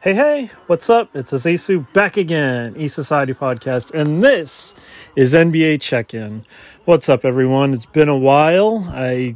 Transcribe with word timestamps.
Hey, 0.00 0.14
hey, 0.14 0.50
what's 0.68 0.88
up? 0.88 1.10
It's 1.16 1.32
Azesu 1.32 1.92
back 1.92 2.16
again, 2.16 2.76
E 2.76 2.86
Society 2.86 3.34
Podcast, 3.34 3.92
and 3.92 4.22
this 4.22 4.76
is 5.16 5.34
NBA 5.34 5.80
Check 5.80 6.14
In. 6.14 6.44
What's 6.84 7.08
up, 7.08 7.24
everyone? 7.24 7.74
It's 7.74 7.84
been 7.84 8.08
a 8.08 8.16
while. 8.16 8.88
I 8.94 9.34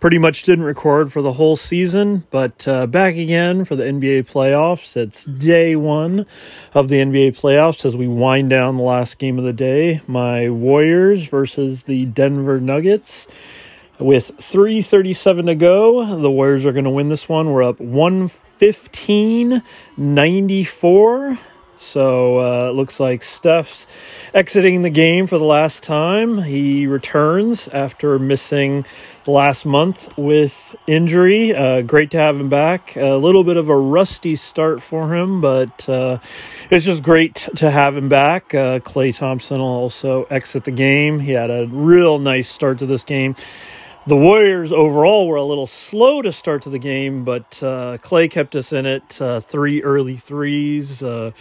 pretty 0.00 0.18
much 0.18 0.42
didn't 0.42 0.64
record 0.64 1.12
for 1.12 1.22
the 1.22 1.34
whole 1.34 1.56
season, 1.56 2.26
but 2.30 2.66
uh, 2.66 2.88
back 2.88 3.14
again 3.14 3.64
for 3.64 3.76
the 3.76 3.84
NBA 3.84 4.28
playoffs. 4.28 4.96
It's 4.96 5.26
day 5.26 5.76
one 5.76 6.26
of 6.74 6.88
the 6.88 6.96
NBA 6.96 7.38
playoffs 7.38 7.84
as 7.84 7.94
we 7.94 8.08
wind 8.08 8.50
down 8.50 8.78
the 8.78 8.82
last 8.82 9.16
game 9.16 9.38
of 9.38 9.44
the 9.44 9.52
day. 9.52 10.00
My 10.08 10.50
Warriors 10.50 11.28
versus 11.28 11.84
the 11.84 12.06
Denver 12.06 12.58
Nuggets. 12.58 13.28
With 14.00 14.32
337 14.38 15.44
to 15.44 15.54
go, 15.54 16.16
the 16.16 16.30
Warriors 16.30 16.64
are 16.64 16.72
going 16.72 16.84
to 16.84 16.90
win 16.90 17.10
this 17.10 17.28
one. 17.28 17.52
We're 17.52 17.62
up 17.62 17.78
115 17.80 19.62
94. 19.98 21.38
So 21.76 22.40
uh, 22.40 22.70
it 22.70 22.72
looks 22.72 22.98
like 22.98 23.22
Steph's 23.22 23.86
exiting 24.32 24.80
the 24.82 24.90
game 24.90 25.26
for 25.26 25.36
the 25.36 25.44
last 25.44 25.82
time. 25.82 26.38
He 26.42 26.86
returns 26.86 27.68
after 27.68 28.18
missing 28.18 28.86
the 29.24 29.32
last 29.32 29.66
month 29.66 30.16
with 30.16 30.76
injury. 30.86 31.54
Uh, 31.54 31.82
great 31.82 32.10
to 32.12 32.18
have 32.18 32.40
him 32.40 32.48
back. 32.48 32.96
A 32.96 33.16
little 33.16 33.44
bit 33.44 33.58
of 33.58 33.68
a 33.68 33.76
rusty 33.76 34.34
start 34.34 34.82
for 34.82 35.14
him, 35.14 35.42
but 35.42 35.86
uh, 35.90 36.18
it's 36.70 36.86
just 36.86 37.02
great 37.02 37.48
to 37.56 37.70
have 37.70 37.96
him 37.96 38.08
back. 38.08 38.54
Uh, 38.54 38.78
Klay 38.78 39.14
Thompson 39.14 39.58
will 39.58 39.66
also 39.66 40.24
exit 40.24 40.64
the 40.64 40.70
game. 40.70 41.20
He 41.20 41.32
had 41.32 41.50
a 41.50 41.66
real 41.66 42.18
nice 42.18 42.48
start 42.48 42.78
to 42.78 42.86
this 42.86 43.04
game. 43.04 43.36
The 44.06 44.16
Warriors 44.16 44.72
overall 44.72 45.28
were 45.28 45.36
a 45.36 45.44
little 45.44 45.66
slow 45.68 46.22
to 46.22 46.32
start 46.32 46.62
to 46.62 46.70
the 46.70 46.78
game, 46.78 47.22
but 47.22 47.62
uh, 47.62 47.98
Klay 47.98 48.30
kept 48.30 48.56
us 48.56 48.72
in 48.72 48.84
it. 48.84 49.20
Uh, 49.22 49.40
three 49.40 49.82
early 49.82 50.16
threes. 50.16 51.02
Uh, 51.02 51.32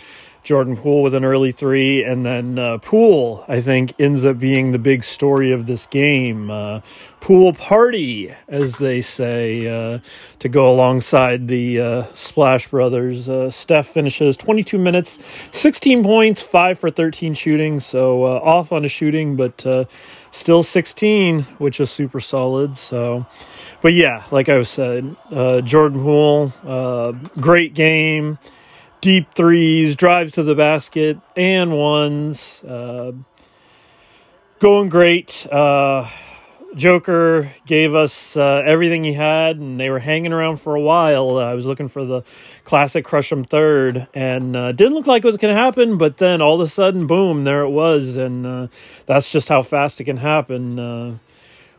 Jordan 0.43 0.77
Poole 0.77 1.03
with 1.03 1.13
an 1.13 1.25
early 1.25 1.51
three, 1.51 2.03
and 2.03 2.25
then 2.25 2.57
uh, 2.57 2.77
Poole, 2.77 3.43
I 3.47 3.61
think, 3.61 3.93
ends 3.99 4.25
up 4.25 4.39
being 4.39 4.71
the 4.71 4.79
big 4.79 5.03
story 5.03 5.51
of 5.51 5.65
this 5.65 5.85
game. 5.85 6.49
Uh, 6.49 6.81
Poole 7.19 7.53
party, 7.53 8.33
as 8.47 8.77
they 8.77 9.01
say, 9.01 9.67
uh, 9.67 9.99
to 10.39 10.49
go 10.49 10.71
alongside 10.71 11.49
the 11.49 11.79
uh, 11.79 12.03
Splash 12.13 12.69
Brothers. 12.69 13.27
Uh, 13.27 13.51
Steph 13.51 13.87
finishes 13.87 14.37
22 14.37 14.77
minutes, 14.77 15.19
16 15.51 16.03
points, 16.03 16.41
5 16.41 16.79
for 16.79 16.89
13 16.89 17.33
shooting, 17.33 17.79
so 17.79 18.23
uh, 18.23 18.39
off 18.41 18.71
on 18.71 18.85
a 18.85 18.89
shooting, 18.89 19.35
but 19.35 19.65
still 20.31 20.63
16, 20.63 21.41
which 21.59 21.81
is 21.81 21.91
super 21.91 22.21
solid. 22.21 22.77
So, 22.77 23.25
but 23.81 23.93
yeah, 23.93 24.23
like 24.31 24.47
I 24.47 24.57
was 24.57 24.69
said, 24.69 25.15
Jordan 25.29 26.01
Poole, 26.01 27.13
great 27.39 27.73
game 27.73 28.39
deep 29.01 29.33
threes, 29.33 29.95
drives 29.95 30.33
to 30.33 30.43
the 30.43 30.55
basket, 30.55 31.19
and 31.35 31.77
ones. 31.77 32.63
Uh, 32.63 33.13
going 34.59 34.89
great. 34.89 35.47
Uh, 35.51 36.09
Joker 36.75 37.51
gave 37.65 37.95
us 37.95 38.37
uh, 38.37 38.61
everything 38.65 39.03
he 39.03 39.13
had, 39.13 39.57
and 39.57 39.79
they 39.79 39.89
were 39.89 39.99
hanging 39.99 40.31
around 40.31 40.57
for 40.57 40.75
a 40.75 40.81
while. 40.81 41.37
I 41.37 41.53
was 41.55 41.65
looking 41.65 41.87
for 41.87 42.05
the 42.05 42.21
classic 42.63 43.03
crush 43.05 43.31
'em 43.31 43.43
third, 43.43 44.07
and 44.13 44.55
uh, 44.55 44.71
didn't 44.71 44.93
look 44.93 45.07
like 45.07 45.23
it 45.23 45.25
was 45.27 45.37
going 45.37 45.55
to 45.55 45.59
happen. 45.59 45.97
But 45.97 46.17
then 46.17 46.41
all 46.41 46.61
of 46.61 46.67
a 46.67 46.69
sudden, 46.69 47.07
boom, 47.07 47.43
there 47.43 47.61
it 47.61 47.69
was, 47.69 48.17
and 48.17 48.45
uh, 48.45 48.67
that's 49.07 49.31
just 49.31 49.49
how 49.49 49.63
fast 49.63 49.99
it 49.99 50.03
can 50.03 50.17
happen 50.17 50.77
uh, 50.77 51.17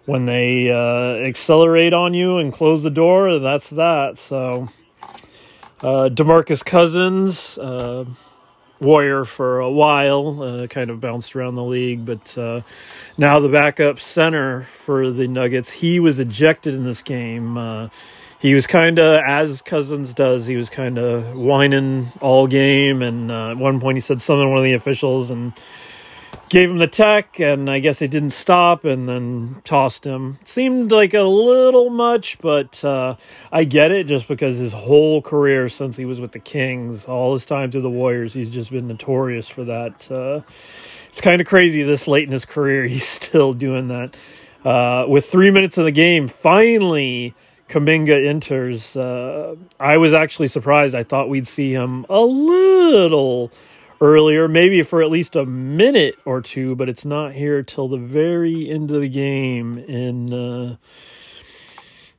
when 0.07 0.27
they 0.27 0.71
accelerate 0.71 1.93
on 1.93 2.13
you 2.15 2.39
and 2.39 2.53
close 2.53 2.83
the 2.83 2.91
door. 2.91 3.39
That's 3.39 3.71
that. 3.71 4.19
So 4.19 4.71
uh, 5.83 6.09
Demarcus 6.13 6.65
Cousins, 6.65 7.59
uh, 7.59 8.05
Warrior 8.81 9.25
for 9.25 9.61
a 9.61 9.71
while, 9.71 10.43
uh, 10.43 10.67
kind 10.67 10.91
of 10.91 11.01
bounced 11.01 11.37
around 11.37 11.55
the 11.55 11.65
league, 11.65 12.07
but 12.07 12.37
uh, 12.39 12.63
now 13.19 13.39
the 13.39 13.49
backup 13.49 14.01
center 14.01 14.63
for 14.65 15.11
the 15.11 15.29
Nuggets. 15.29 15.71
He 15.73 16.01
was 16.01 16.19
ejected 16.19 16.75
in 16.75 16.85
this 16.85 17.03
game. 17.03 17.59
Uh, 17.59 17.89
he 18.41 18.55
was 18.55 18.67
kind 18.67 18.99
of, 18.99 19.21
as 19.27 19.61
Cousins 19.61 20.15
does, 20.15 20.47
he 20.47 20.57
was 20.57 20.71
kind 20.71 20.97
of 20.97 21.35
whining 21.35 22.11
all 22.23 22.47
game, 22.47 23.03
and 23.03 23.31
uh, 23.31 23.51
at 23.51 23.59
one 23.59 23.81
point 23.81 23.99
he 23.99 24.01
said 24.01 24.23
something 24.23 24.47
to 24.47 24.49
one 24.49 24.59
of 24.59 24.65
the 24.65 24.73
officials, 24.73 25.31
and 25.31 25.53
gave 26.51 26.69
him 26.69 26.79
the 26.79 26.89
tech, 26.89 27.39
and 27.39 27.71
I 27.71 27.79
guess 27.79 28.03
it 28.03 28.11
didn't 28.11 28.31
stop, 28.31 28.85
and 28.85 29.09
then 29.09 29.63
tossed 29.65 30.05
him. 30.05 30.39
Seemed 30.45 30.91
like 30.91 31.15
a 31.15 31.23
little 31.23 31.91
much, 31.91 32.39
but 32.41 32.85
uh, 32.85 33.15
I 33.51 33.65
get 33.65 33.93
it 33.93 34.09
just 34.09 34.27
because 34.29 34.59
his 34.59 34.73
whole 34.73 35.23
career 35.23 35.69
since 35.69 35.97
he 35.97 36.05
was 36.05 36.21
with 36.21 36.33
the 36.33 36.41
Kings, 36.41 37.07
all 37.07 37.33
his 37.33 37.47
time 37.47 37.71
to 37.71 37.81
the 37.81 37.89
Warriors, 37.89 38.35
he's 38.35 38.51
just 38.51 38.73
been 38.73 38.89
notorious 38.89 39.49
for 39.49 39.65
that. 39.65 40.11
Uh, 40.11 40.41
it's 41.09 41.21
kind 41.21 41.41
of 41.41 41.47
crazy 41.47 41.85
this 41.85 42.09
late 42.09 42.25
in 42.25 42.33
his 42.33 42.45
career, 42.45 42.85
he's 42.87 43.09
still 43.09 43.53
doing 43.53 43.89
that. 43.89 44.17
Uh, 44.65 45.07
with 45.09 45.25
three 45.27 45.51
minutes 45.51 45.79
in 45.79 45.85
the 45.85 45.93
game, 45.93 46.29
finally. 46.29 47.35
Kuminga 47.69 48.27
enters. 48.27 48.97
Uh, 48.97 49.55
I 49.79 49.99
was 49.99 50.13
actually 50.13 50.49
surprised. 50.49 50.93
I 50.97 51.05
thought 51.05 51.29
we'd 51.29 51.47
see 51.47 51.73
him 51.73 52.05
a 52.09 52.21
little 52.21 53.53
earlier, 54.01 54.49
maybe 54.49 54.83
for 54.83 55.03
at 55.03 55.11
least 55.11 55.37
a 55.37 55.45
minute 55.45 56.17
or 56.25 56.41
two, 56.41 56.75
but 56.75 56.89
it's 56.89 57.05
not 57.05 57.33
here 57.35 57.63
till 57.63 57.89
the 57.89 57.99
very 57.99 58.69
end 58.69 58.91
of 58.91 59.01
the 59.01 59.09
game. 59.09 59.79
In 59.79 60.33
uh, 60.33 60.77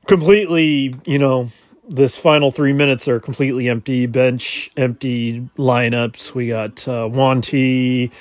completely, 0.07 0.95
you 1.05 1.17
know, 1.17 1.51
this 1.87 2.17
final 2.17 2.51
three 2.51 2.73
minutes 2.73 3.07
are 3.07 3.19
completely 3.19 3.67
empty. 3.67 4.05
Bench 4.05 4.71
empty 4.77 5.49
lineups. 5.57 6.33
We 6.33 6.47
got 6.49 6.87
uh, 6.87 7.07
Wanty, 7.09 8.11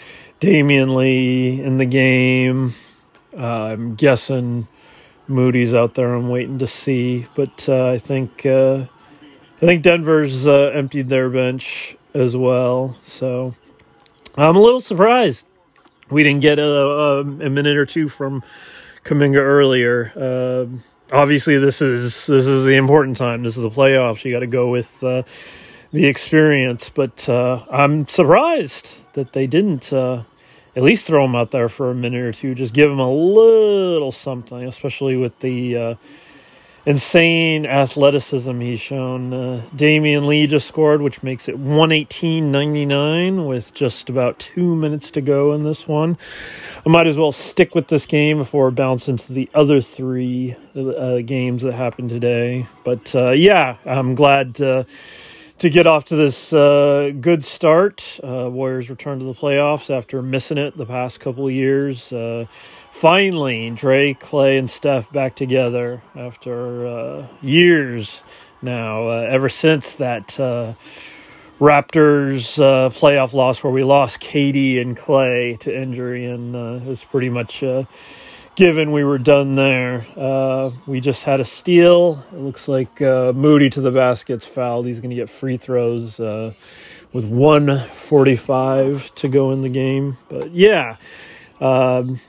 Damion 0.41 0.97
Lee 0.97 1.63
in 1.63 1.77
the 1.77 1.87
game. 1.87 2.75
Uh, 3.37 3.45
I'm 3.45 3.95
guessing 3.95 4.67
Moody's 5.29 5.75
out 5.75 5.95
there. 5.95 6.15
I'm 6.15 6.29
waiting 6.29 6.59
to 6.59 6.67
see, 6.67 7.27
but 7.37 7.69
uh, 7.69 7.91
I 7.91 7.99
think 7.99 8.45
uh, 8.45 8.87
I 9.57 9.67
think 9.67 9.83
Denver's 9.83 10.47
uh, 10.47 10.73
emptied 10.75 11.09
their 11.09 11.29
bench 11.29 11.97
as 12.15 12.37
well. 12.37 12.97
So 13.03 13.55
I'm 14.37 14.57
a 14.57 14.61
little 14.61 14.81
surprised 14.81 15.47
we 16.11 16.23
didn't 16.23 16.41
get 16.41 16.59
a, 16.59 16.67
a, 16.67 17.21
a 17.21 17.51
minute 17.51 17.77
or 17.77 17.87
two 17.87 18.09
from 18.09 18.43
Kuminga 19.05 19.37
earlier. 19.37 20.13
Uh, 20.17 20.67
obviously, 21.15 21.57
this 21.57 21.81
is 21.81 22.27
this 22.27 22.47
is 22.47 22.65
the 22.65 22.77
important 22.77 23.17
time. 23.17 23.43
This 23.43 23.57
is 23.57 23.63
the 23.63 23.71
playoffs. 23.71 24.25
You 24.25 24.33
got 24.33 24.41
to 24.41 24.47
go 24.47 24.71
with 24.71 25.03
uh, 25.03 25.23
the 25.93 26.07
experience. 26.07 26.91
But 26.91 27.29
uh, 27.29 27.65
I'm 27.71 28.09
surprised 28.09 28.97
that 29.15 29.33
they 29.33 29.47
didn't 29.47 29.93
uh, 29.93 30.25
at 30.77 30.83
least 30.83 31.07
throw 31.07 31.25
him 31.25 31.35
out 31.35 31.51
there 31.51 31.69
for 31.69 31.91
a 31.91 31.95
minute 31.95 32.23
or 32.23 32.33
two. 32.33 32.55
Just 32.55 32.75
give 32.75 32.91
him 32.91 33.01
a 33.01 33.13
little 33.13 34.13
something, 34.13 34.65
especially 34.65 35.17
with 35.17 35.39
the 35.41 35.77
uh, 35.77 35.95
insane 36.87 37.67
athleticism 37.67 38.61
he's 38.61 38.81
shown. 38.81 39.33
Uh, 39.33 39.63
Damion 39.75 40.27
Lee 40.27 40.47
just 40.47 40.67
scored, 40.67 41.03
which 41.03 41.23
makes 41.23 41.49
it 41.49 41.59
118.99 41.63 43.47
with 43.47 43.75
just 43.75 44.09
about 44.09 44.39
two 44.39 44.75
minutes 44.75 45.11
to 45.13 45.21
go 45.21 45.53
in 45.53 45.65
this 45.65 45.87
one. 45.87 46.17
I 46.85 46.89
might 46.89 47.07
as 47.07 47.17
well 47.17 47.33
stick 47.33 47.75
with 47.75 47.89
this 47.89 48.07
game 48.07 48.39
before 48.39 48.69
I 48.69 48.71
bounce 48.71 49.09
into 49.09 49.33
the 49.33 49.49
other 49.55 49.81
three 49.81 50.57
uh, 50.75 51.19
games 51.19 51.63
that 51.63 51.73
happened 51.73 52.09
today. 52.09 52.67
But 52.85 53.15
uh, 53.15 53.31
yeah, 53.31 53.77
I'm 53.85 54.15
glad 54.15 54.61
to, 55.61 55.71
get 55.71 55.87
off 55.87 56.07
to 56.07 56.17
this 56.17 56.53
uh, 56.53 57.13
good 57.21 57.45
start. 57.45 58.19
Uh, 58.23 58.49
Warriors 58.51 58.91
return 58.91 59.19
to 59.19 59.25
the 59.25 59.35
playoffs 59.35 59.95
after 59.95 60.23
missing 60.23 60.59
it 60.59 60.77
the 60.77 60.87
past 60.87 61.21
couple 61.21 61.51
years 61.51 62.13
uh, 62.13 62.47
finally, 62.91 63.71
Dre, 63.71 64.15
Klay, 64.15 64.59
and 64.59 64.69
Steph 64.69 65.13
back 65.13 65.35
together 65.35 66.03
after 66.17 66.87
uh, 66.87 67.27
years 67.43 68.23
now. 68.63 69.09
Uh, 69.09 69.27
ever 69.31 69.49
since 69.49 69.95
that 69.95 70.41
uh, 70.41 70.75
Raptors 71.59 72.57
playoff 72.95 73.35
loss 73.35 73.63
where 73.63 73.73
we 73.73 73.85
lost 73.85 74.21
KD 74.21 74.81
and 74.81 74.97
Klay 74.97 75.59
to 75.61 75.75
injury, 75.75 76.25
and 76.25 76.55
it 76.55 76.87
was 76.87 77.05
pretty 77.05 77.29
much 77.29 77.63
given 78.61 78.93
we 78.93 79.03
were 79.03 79.17
done 79.17 79.55
there. 79.55 80.05
we 80.87 81.01
just 81.01 81.25
had 81.25 81.41
a 81.41 81.45
steal. 81.47 82.23
It 82.31 82.41
looks 82.41 82.69
like 82.69 83.01
Moody 83.01 83.71
to 83.71 83.81
the 83.81 83.91
basket's 83.91 84.45
fouled. 84.45 84.85
He's 84.85 85.01
going 85.01 85.09
to 85.09 85.17
get 85.17 85.31
free 85.31 85.57
throws 85.57 86.19
with 86.19 87.25
145 87.25 89.15
to 89.15 89.29
go 89.29 89.51
in 89.53 89.63
the 89.63 89.71
game. 89.71 90.19
But 90.29 90.51
yeah. 90.51 90.97
Um, 91.59 92.21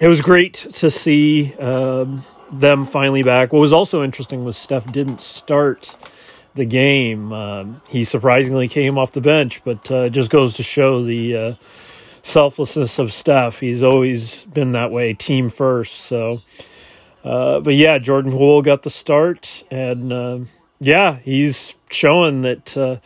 it 0.00 0.08
was 0.08 0.20
great 0.20 0.54
to 0.54 0.90
see 0.90 1.54
um, 1.60 2.24
them 2.50 2.84
finally 2.84 3.22
back. 3.22 3.52
What 3.52 3.60
was 3.60 3.72
also 3.72 4.02
interesting 4.02 4.44
was 4.44 4.56
Steph 4.56 4.90
didn't 4.90 5.20
start 5.20 5.96
the 6.56 6.64
game. 6.64 7.32
Um, 7.32 7.82
he 7.88 8.02
surprisingly 8.02 8.66
came 8.66 8.98
off 8.98 9.12
the 9.12 9.20
bench, 9.20 9.62
but 9.62 9.88
uh, 9.92 10.08
just 10.08 10.28
goes 10.28 10.54
to 10.54 10.64
show 10.64 11.04
the 11.04 11.36
uh, 11.36 11.54
selflessness 12.22 12.98
of 12.98 13.12
Steph. 13.12 13.60
He's 13.60 13.82
always 13.82 14.44
been 14.46 14.72
that 14.72 14.90
way, 14.90 15.14
team 15.14 15.48
first. 15.48 15.94
So, 15.94 16.42
uh, 17.24 17.60
but 17.60 17.74
yeah, 17.74 17.98
Jordan 17.98 18.32
Poole 18.32 18.62
got 18.62 18.82
the 18.82 18.90
start, 18.90 19.64
and 19.70 20.12
uh, 20.12 20.38
yeah, 20.78 21.16
he's 21.16 21.74
showing 21.90 22.42
that 22.42 22.76
uh, 22.76 22.96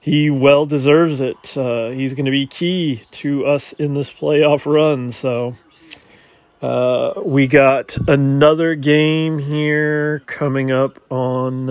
he 0.00 0.30
well 0.30 0.66
deserves 0.66 1.20
it. 1.20 1.56
Uh, 1.56 1.90
he's 1.90 2.14
going 2.14 2.26
to 2.26 2.30
be 2.30 2.46
key 2.46 3.02
to 3.12 3.46
us 3.46 3.72
in 3.74 3.94
this 3.94 4.12
playoff 4.12 4.66
run. 4.66 5.12
So 5.12 5.56
uh, 6.62 7.14
we 7.24 7.46
got 7.46 7.96
another 8.08 8.74
game 8.74 9.38
here 9.38 10.20
coming 10.26 10.70
up 10.70 11.00
on. 11.10 11.70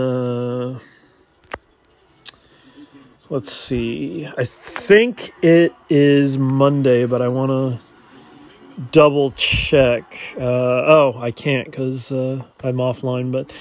Let's 3.33 3.51
see. 3.51 4.27
I 4.37 4.43
think 4.45 5.33
it 5.41 5.73
is 5.89 6.37
Monday, 6.37 7.07
but 7.07 7.19
I 7.19 7.29
want 7.29 7.49
to 7.49 8.83
double 8.91 9.31
check. 9.31 10.19
Uh, 10.37 10.43
oh, 10.43 11.15
I 11.17 11.31
can't 11.31 11.65
because 11.65 12.11
uh, 12.11 12.43
I'm 12.63 12.75
offline, 12.75 13.31
but 13.31 13.51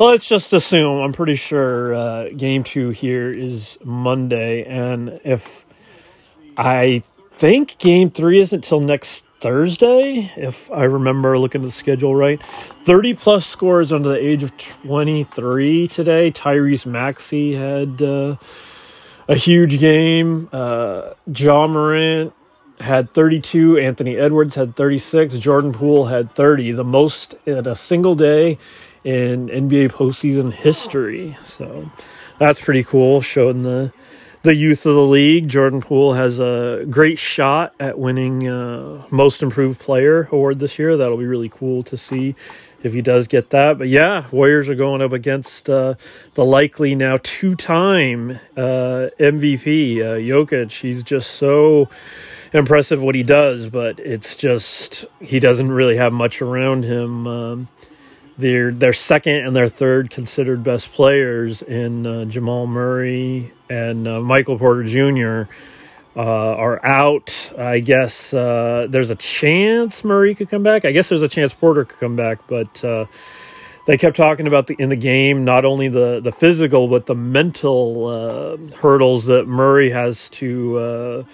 let's 0.00 0.26
just 0.26 0.52
assume 0.52 1.00
I'm 1.00 1.12
pretty 1.12 1.36
sure 1.36 1.94
uh, 1.94 2.30
game 2.30 2.64
two 2.64 2.90
here 2.90 3.30
is 3.30 3.78
Monday. 3.84 4.64
And 4.64 5.20
if 5.22 5.64
I 6.56 7.04
think 7.38 7.78
game 7.78 8.10
three 8.10 8.40
isn't 8.40 8.64
till 8.64 8.80
next 8.80 9.24
Thursday, 9.38 10.32
if 10.36 10.68
I 10.72 10.82
remember 10.82 11.38
looking 11.38 11.60
at 11.60 11.66
the 11.66 11.70
schedule 11.70 12.16
right. 12.16 12.42
30 12.82 13.14
plus 13.14 13.46
scores 13.46 13.92
under 13.92 14.08
the 14.08 14.18
age 14.18 14.42
of 14.42 14.56
23 14.58 15.86
today. 15.86 16.32
Tyrese 16.32 16.84
Maxey 16.84 17.54
had 17.54 18.02
uh, 18.02 18.34
a 19.30 19.36
huge 19.36 19.78
game. 19.78 20.48
Uh, 20.52 21.14
Ja 21.32 21.68
Morant 21.68 22.32
had 22.80 23.14
32. 23.14 23.78
Anthony 23.78 24.16
Edwards 24.16 24.56
had 24.56 24.74
36. 24.74 25.38
Jordan 25.38 25.72
Poole 25.72 26.06
had 26.06 26.34
30, 26.34 26.72
the 26.72 26.84
most 26.84 27.36
in 27.46 27.64
a 27.66 27.76
single 27.76 28.16
day 28.16 28.58
in 29.04 29.46
NBA 29.48 29.92
postseason 29.92 30.52
history. 30.52 31.38
So 31.44 31.92
that's 32.38 32.60
pretty 32.60 32.82
cool, 32.82 33.20
showing 33.20 33.62
the 33.62 33.92
the 34.42 34.54
youth 34.54 34.84
of 34.86 34.94
the 34.94 35.04
league. 35.06 35.48
Jordan 35.48 35.80
Poole 35.80 36.14
has 36.14 36.40
a 36.40 36.84
great 36.90 37.18
shot 37.18 37.74
at 37.78 37.98
winning 37.98 38.48
uh, 38.48 39.04
Most 39.10 39.42
Improved 39.42 39.78
Player 39.78 40.28
award 40.32 40.58
this 40.58 40.78
year. 40.78 40.96
That'll 40.96 41.18
be 41.18 41.26
really 41.26 41.50
cool 41.50 41.82
to 41.84 41.96
see 41.96 42.34
if 42.82 42.92
he 42.92 43.02
does 43.02 43.26
get 43.26 43.50
that. 43.50 43.78
But 43.78 43.88
yeah, 43.88 44.26
Warriors 44.30 44.68
are 44.68 44.74
going 44.74 45.02
up 45.02 45.12
against 45.12 45.68
uh, 45.68 45.94
the 46.34 46.44
likely 46.44 46.94
now 46.94 47.18
two 47.22 47.54
time 47.54 48.40
uh, 48.56 49.10
MVP, 49.18 50.00
uh, 50.00 50.16
Jokic. 50.16 50.72
He's 50.80 51.02
just 51.02 51.32
so 51.32 51.88
impressive 52.52 53.00
what 53.00 53.14
he 53.14 53.22
does, 53.22 53.68
but 53.68 53.98
it's 53.98 54.36
just 54.36 55.04
he 55.20 55.40
doesn't 55.40 55.70
really 55.70 55.96
have 55.96 56.12
much 56.12 56.42
around 56.42 56.84
him. 56.84 57.26
Um, 57.26 57.68
their 58.38 58.70
their 58.70 58.92
second 58.92 59.46
and 59.46 59.54
their 59.54 59.68
third 59.68 60.10
considered 60.10 60.64
best 60.64 60.92
players 60.92 61.62
in 61.62 62.06
uh, 62.06 62.24
Jamal 62.24 62.66
Murray 62.66 63.52
and 63.68 64.08
uh, 64.08 64.20
Michael 64.20 64.58
Porter 64.58 64.84
Jr. 64.84 65.52
Uh, 66.16 66.22
are 66.22 66.84
out. 66.84 67.52
I 67.56 67.78
guess 67.78 68.34
uh, 68.34 68.88
there's 68.90 69.10
a 69.10 69.14
chance 69.14 70.02
Murray 70.02 70.34
could 70.34 70.50
come 70.50 70.64
back. 70.64 70.84
I 70.84 70.90
guess 70.90 71.08
there's 71.08 71.22
a 71.22 71.28
chance 71.28 71.52
Porter 71.52 71.84
could 71.84 72.00
come 72.00 72.16
back, 72.16 72.40
but 72.48 72.84
uh, 72.84 73.06
they 73.86 73.96
kept 73.96 74.16
talking 74.16 74.48
about 74.48 74.66
the 74.66 74.74
in 74.80 74.88
the 74.88 74.96
game 74.96 75.44
not 75.44 75.64
only 75.64 75.86
the 75.86 76.20
the 76.20 76.32
physical 76.32 76.88
but 76.88 77.06
the 77.06 77.14
mental 77.14 78.06
uh, 78.06 78.56
hurdles 78.78 79.26
that 79.26 79.46
Murray 79.46 79.90
has 79.90 80.28
to 80.30 81.24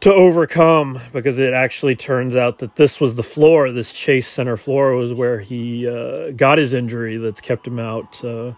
to 0.00 0.12
overcome 0.12 0.98
because 1.12 1.38
it 1.38 1.52
actually 1.52 1.94
turns 1.94 2.34
out 2.34 2.58
that 2.58 2.76
this 2.76 3.00
was 3.00 3.16
the 3.16 3.22
floor, 3.22 3.70
this 3.70 3.92
Chase 3.92 4.26
Center 4.26 4.56
floor 4.56 4.94
was 4.96 5.12
where 5.12 5.40
he 5.40 5.86
uh, 5.86 6.30
got 6.32 6.58
his 6.58 6.72
injury 6.72 7.18
that's 7.18 7.40
kept 7.40 7.66
him 7.66 7.78
out 7.78 8.24
uh, 8.24 8.52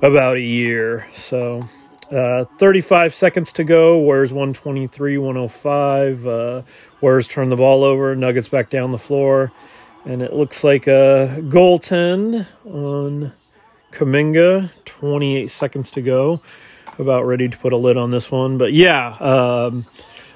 about 0.00 0.36
a 0.36 0.40
year. 0.40 1.06
So, 1.14 1.68
uh, 2.12 2.44
35 2.58 3.14
seconds 3.14 3.52
to 3.52 3.64
go. 3.64 3.98
Warriors 3.98 4.32
123, 4.32 5.18
105. 5.18 6.26
Uh, 6.26 6.62
Warriors 7.00 7.26
turn 7.26 7.48
the 7.48 7.56
ball 7.56 7.84
over. 7.84 8.14
Nuggets 8.14 8.48
back 8.48 8.70
down 8.70 8.92
the 8.92 8.98
floor. 8.98 9.50
And 10.04 10.20
it 10.20 10.32
looks 10.32 10.62
like 10.62 10.86
a 10.86 11.38
goaltend 11.40 12.46
on 12.64 13.32
Kuminga. 13.92 14.70
28 14.84 15.50
seconds 15.50 15.90
to 15.92 16.02
go. 16.02 16.42
About 16.98 17.24
ready 17.24 17.48
to 17.48 17.56
put 17.56 17.72
a 17.72 17.76
lid 17.76 17.96
on 17.96 18.10
this 18.10 18.30
one. 18.30 18.58
But 18.58 18.74
yeah, 18.74 19.16
um, 19.18 19.86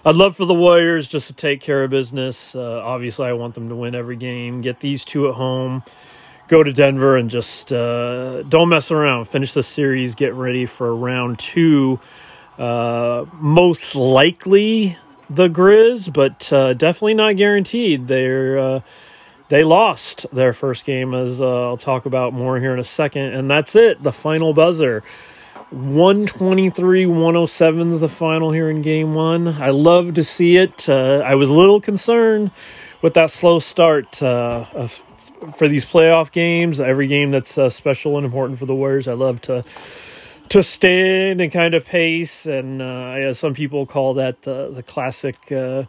I'd 0.05 0.15
love 0.15 0.37
for 0.37 0.47
the 0.47 0.55
Warriors 0.55 1.07
just 1.07 1.27
to 1.27 1.35
take 1.35 1.61
care 1.61 1.85
of 1.85 1.91
business. 1.91 2.55
Uh, 2.55 2.81
obviously, 2.83 3.27
I 3.27 3.35
want 3.35 3.55
them 3.55 3.69
to 3.69 3.77
win 3.77 3.95
every 3.95 4.17
game. 4.17 4.63
Get 4.63 4.81
these 4.81 5.05
two 5.05 5.29
at 5.29 5.35
home. 5.35 5.83
Go 6.49 6.63
to 6.63 6.73
Denver 6.73 7.17
and 7.17 7.29
just 7.29 7.73
uh, 7.73 8.43
don't 8.45 8.69
mess 8.69 8.91
around. 8.91 9.27
Finish 9.27 9.53
the 9.53 9.65
series. 9.65 10.15
Get 10.15 10.33
ready 10.35 10.65
for 10.65 10.95
round 10.95 11.39
two. 11.39 11.99
Uh, 12.57 13.27
most 13.33 13.97
likely 13.97 14.97
the 15.29 15.49
Grizz, 15.49 16.13
but 16.13 16.53
uh, 16.53 16.73
definitely 16.75 17.15
not 17.15 17.37
guaranteed. 17.37 18.07
They're 18.07 18.59
uh, 18.59 18.81
they 19.49 19.65
lost 19.65 20.27
their 20.33 20.53
first 20.53 20.85
game, 20.85 21.15
as 21.15 21.41
uh, 21.41 21.67
I'll 21.67 21.77
talk 21.77 22.07
about 22.07 22.33
more 22.33 22.59
here 22.59 22.73
in 22.73 22.79
a 22.79 22.85
second, 22.85 23.35
and 23.35 23.51
that's 23.51 23.75
it. 23.75 24.03
The 24.03 24.13
final 24.13 24.53
buzzer. 24.53 25.03
123 25.71 27.07
107 27.07 27.93
is 27.93 28.01
the 28.01 28.09
final 28.09 28.53
here 28.53 28.71
in 28.71 28.83
game 28.83 29.15
one. 29.15 29.49
I 29.49 29.71
love 29.71 30.15
to 30.15 30.23
see 30.23 30.57
it. 30.57 30.89
Uh, 30.89 31.23
I 31.25 31.35
was 31.35 31.51
a 31.51 31.53
little 31.53 31.81
concerned 31.81 32.53
with 33.03 33.15
that 33.15 33.31
slow 33.31 33.59
start 33.59 34.23
uh, 34.23 34.65
for 35.57 35.69
these 35.69 35.85
playoff 35.85 36.33
games. 36.33 36.81
Every 36.81 37.07
game 37.07 37.31
that's 37.31 37.59
uh, 37.59 37.69
special 37.69 38.17
and 38.17 38.25
important 38.25 38.59
for 38.59 38.67
the 38.67 38.75
Warriors, 38.75 39.09
I 39.09 39.13
love 39.13 39.41
to 39.43 39.65
to 40.51 40.63
stand 40.63 41.41
and 41.41 41.51
kind 41.51 41.75
of 41.75 41.85
pace. 41.85 42.47
And 42.47 42.81
uh, 42.81 43.35
some 43.35 43.55
people 43.55 43.87
call 43.87 44.15
that 44.15 44.43
the, 44.43 44.71
the 44.71 44.83
classic 44.83 45.51
uh, 45.51 45.85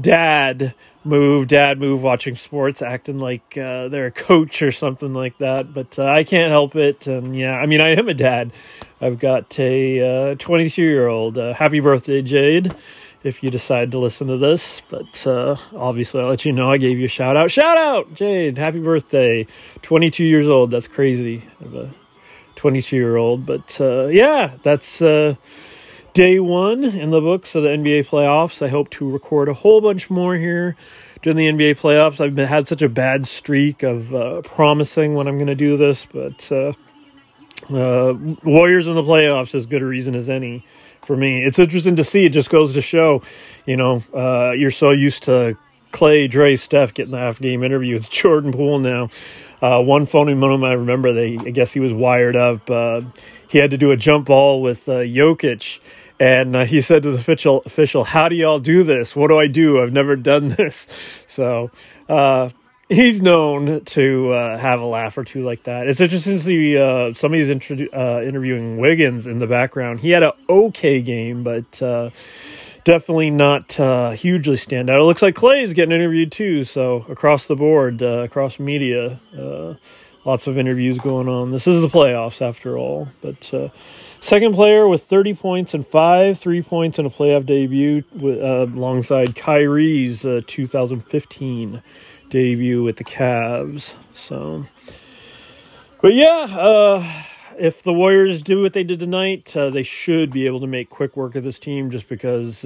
dad 0.00 0.74
move, 1.04 1.48
dad 1.48 1.78
move, 1.78 2.02
watching 2.02 2.34
sports, 2.34 2.82
acting 2.82 3.18
like 3.18 3.56
uh, 3.56 3.88
they're 3.88 4.06
a 4.06 4.10
coach 4.10 4.62
or 4.62 4.72
something 4.72 5.12
like 5.12 5.38
that. 5.38 5.72
But 5.72 5.98
uh, 5.98 6.04
I 6.06 6.24
can't 6.24 6.50
help 6.50 6.76
it. 6.76 7.06
And 7.06 7.36
yeah, 7.36 7.54
I 7.54 7.66
mean, 7.66 7.80
I 7.80 7.90
am 7.90 8.08
a 8.08 8.14
dad. 8.14 8.52
I've 9.00 9.18
got 9.18 9.58
a 9.58 10.34
22 10.36 10.82
uh, 10.82 10.84
year 10.84 11.08
old. 11.08 11.38
Uh, 11.38 11.54
happy 11.54 11.80
birthday, 11.80 12.22
Jade. 12.22 12.74
If 13.22 13.42
you 13.42 13.50
decide 13.50 13.90
to 13.90 13.98
listen 13.98 14.28
to 14.28 14.38
this, 14.38 14.80
but 14.88 15.26
uh, 15.26 15.56
obviously 15.76 16.22
I'll 16.22 16.28
let 16.28 16.46
you 16.46 16.52
know 16.52 16.70
I 16.70 16.78
gave 16.78 16.98
you 16.98 17.04
a 17.04 17.08
shout 17.08 17.36
out. 17.36 17.50
Shout 17.50 17.76
out, 17.76 18.14
Jade! 18.14 18.56
Happy 18.56 18.80
birthday! 18.80 19.46
22 19.82 20.24
years 20.24 20.48
old. 20.48 20.70
That's 20.70 20.88
crazy. 20.88 21.42
I 21.60 21.64
have 21.64 21.74
a 21.74 21.90
22 22.56 22.96
year 22.96 23.16
old, 23.16 23.44
but 23.44 23.78
yeah, 23.78 24.52
that's 24.62 25.02
day 26.12 26.40
one 26.40 26.84
in 26.84 27.10
the 27.10 27.20
books 27.20 27.54
of 27.54 27.62
the 27.62 27.68
NBA 27.68 28.06
playoffs. 28.06 28.62
I 28.62 28.68
hope 28.68 28.90
to 28.90 29.10
record 29.10 29.48
a 29.48 29.54
whole 29.54 29.80
bunch 29.80 30.10
more 30.10 30.36
here 30.36 30.76
during 31.22 31.36
the 31.36 31.46
NBA 31.48 31.78
playoffs. 31.78 32.24
I've 32.24 32.34
been, 32.34 32.48
had 32.48 32.68
such 32.68 32.82
a 32.82 32.88
bad 32.88 33.26
streak 33.26 33.82
of 33.82 34.14
uh, 34.14 34.42
promising 34.42 35.14
when 35.14 35.28
I'm 35.28 35.36
going 35.36 35.46
to 35.46 35.54
do 35.54 35.76
this, 35.76 36.06
but 36.06 36.50
uh, 36.50 36.72
uh, 37.70 38.14
Warriors 38.42 38.86
in 38.86 38.94
the 38.94 39.02
playoffs 39.02 39.54
is 39.54 39.66
good 39.66 39.82
a 39.82 39.86
reason 39.86 40.14
as 40.14 40.28
any 40.28 40.64
for 41.02 41.16
me. 41.16 41.42
It's 41.44 41.58
interesting 41.58 41.96
to 41.96 42.04
see. 42.04 42.26
It 42.26 42.30
just 42.30 42.50
goes 42.50 42.74
to 42.74 42.82
show, 42.82 43.22
you 43.66 43.76
know, 43.76 44.02
uh, 44.14 44.52
you're 44.52 44.70
so 44.70 44.90
used 44.90 45.24
to 45.24 45.56
Klay, 45.92 46.30
Dre, 46.30 46.56
Steph 46.56 46.94
getting 46.94 47.12
the 47.12 47.18
half 47.18 47.40
game 47.40 47.62
interview. 47.62 47.96
It's 47.96 48.08
Jordan 48.20 48.52
Poole 48.52 48.78
now. 48.78 49.08
Uh, 49.60 49.82
one 49.82 50.06
phony 50.06 50.34
moment 50.34 50.64
I 50.64 50.74
remember, 50.74 51.12
they 51.12 51.36
I 51.36 51.50
guess 51.50 51.72
he 51.72 51.80
was 51.80 51.92
wired 51.92 52.36
up. 52.36 52.70
Uh, 52.70 53.02
he 53.48 53.58
had 53.58 53.70
to 53.72 53.76
do 53.76 53.90
a 53.90 53.96
jump 53.96 54.26
ball 54.26 54.62
with 54.62 54.88
uh, 54.88 55.00
Jokic, 55.00 55.80
and 56.18 56.56
uh, 56.56 56.64
he 56.64 56.80
said 56.80 57.02
to 57.02 57.10
the 57.10 57.18
official, 57.18 57.62
official, 57.66 58.04
"How 58.04 58.28
do 58.28 58.36
y'all 58.36 58.58
do 58.58 58.82
this? 58.84 59.14
What 59.14 59.28
do 59.28 59.38
I 59.38 59.48
do? 59.48 59.82
I've 59.82 59.92
never 59.92 60.16
done 60.16 60.48
this." 60.56 60.86
So 61.26 61.70
uh, 62.08 62.50
he's 62.90 63.22
known 63.22 63.84
to 63.84 64.32
uh, 64.32 64.58
have 64.58 64.80
a 64.80 64.84
laugh 64.84 65.16
or 65.16 65.24
two 65.24 65.44
like 65.44 65.62
that. 65.62 65.86
It's 65.86 66.00
interesting 66.00 66.36
to 66.36 66.42
see 66.42 66.76
uh, 66.76 67.14
somebody's 67.14 67.48
uh, 67.48 68.22
interviewing 68.22 68.78
Wiggins 68.78 69.26
in 69.26 69.38
the 69.38 69.46
background. 69.46 70.00
He 70.00 70.10
had 70.10 70.22
an 70.22 70.32
okay 70.48 71.00
game, 71.00 71.42
but 71.42 71.80
uh, 71.80 72.10
definitely 72.84 73.30
not 73.30 73.72
hugely 74.18 74.56
stand 74.56 74.90
out. 74.90 75.00
It 75.00 75.04
looks 75.04 75.22
like 75.22 75.34
Klay 75.34 75.62
is 75.62 75.72
getting 75.72 75.94
interviewed 75.94 76.32
too. 76.32 76.64
So 76.64 77.06
across 77.08 77.46
the 77.46 77.56
board, 77.56 78.02
across 78.02 78.58
media, 78.58 79.20
lots 80.24 80.46
of 80.46 80.58
interviews 80.58 80.98
going 80.98 81.28
on. 81.28 81.52
This 81.52 81.66
is 81.66 81.80
the 81.80 81.88
playoffs 81.88 82.42
after 82.42 82.76
all, 82.76 83.08
but 83.22 83.72
Second 84.20 84.54
player 84.54 84.86
with 84.86 85.02
30 85.02 85.34
points 85.34 85.72
and 85.72 85.86
five 85.86 86.38
three 86.38 86.60
points 86.60 86.98
in 86.98 87.06
a 87.06 87.10
playoff 87.10 87.46
debut 87.46 88.04
with, 88.14 88.38
uh, 88.38 88.66
alongside 88.74 89.34
Kyrie's 89.34 90.26
uh, 90.26 90.42
2015 90.46 91.82
debut 92.28 92.82
with 92.82 92.96
the 92.96 93.04
Cavs. 93.04 93.94
So, 94.14 94.66
but 96.02 96.12
yeah, 96.12 96.46
uh, 96.50 97.22
if 97.58 97.82
the 97.82 97.94
Warriors 97.94 98.40
do 98.40 98.62
what 98.62 98.74
they 98.74 98.84
did 98.84 99.00
tonight, 99.00 99.56
uh, 99.56 99.70
they 99.70 99.82
should 99.82 100.30
be 100.30 100.46
able 100.46 100.60
to 100.60 100.66
make 100.66 100.90
quick 100.90 101.16
work 101.16 101.34
of 101.34 101.42
this 101.42 101.58
team 101.58 101.90
just 101.90 102.08
because. 102.08 102.64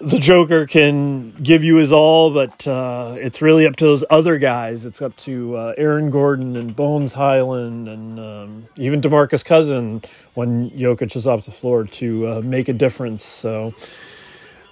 The 0.00 0.20
Joker 0.20 0.64
can 0.64 1.32
give 1.42 1.64
you 1.64 1.76
his 1.76 1.90
all, 1.90 2.30
but 2.32 2.68
uh, 2.68 3.16
it's 3.18 3.42
really 3.42 3.66
up 3.66 3.74
to 3.76 3.84
those 3.84 4.04
other 4.08 4.38
guys. 4.38 4.84
It's 4.84 5.02
up 5.02 5.16
to 5.18 5.56
uh, 5.56 5.74
Aaron 5.76 6.10
Gordon 6.10 6.54
and 6.54 6.76
Bones 6.76 7.14
Hyland 7.14 7.88
and 7.88 8.20
um, 8.20 8.68
even 8.76 9.00
Demarcus 9.00 9.44
Cousin 9.44 10.02
when 10.34 10.70
Jokic 10.70 11.16
is 11.16 11.26
off 11.26 11.46
the 11.46 11.50
floor 11.50 11.82
to 11.82 12.28
uh, 12.28 12.40
make 12.42 12.68
a 12.68 12.72
difference. 12.72 13.24
So. 13.24 13.74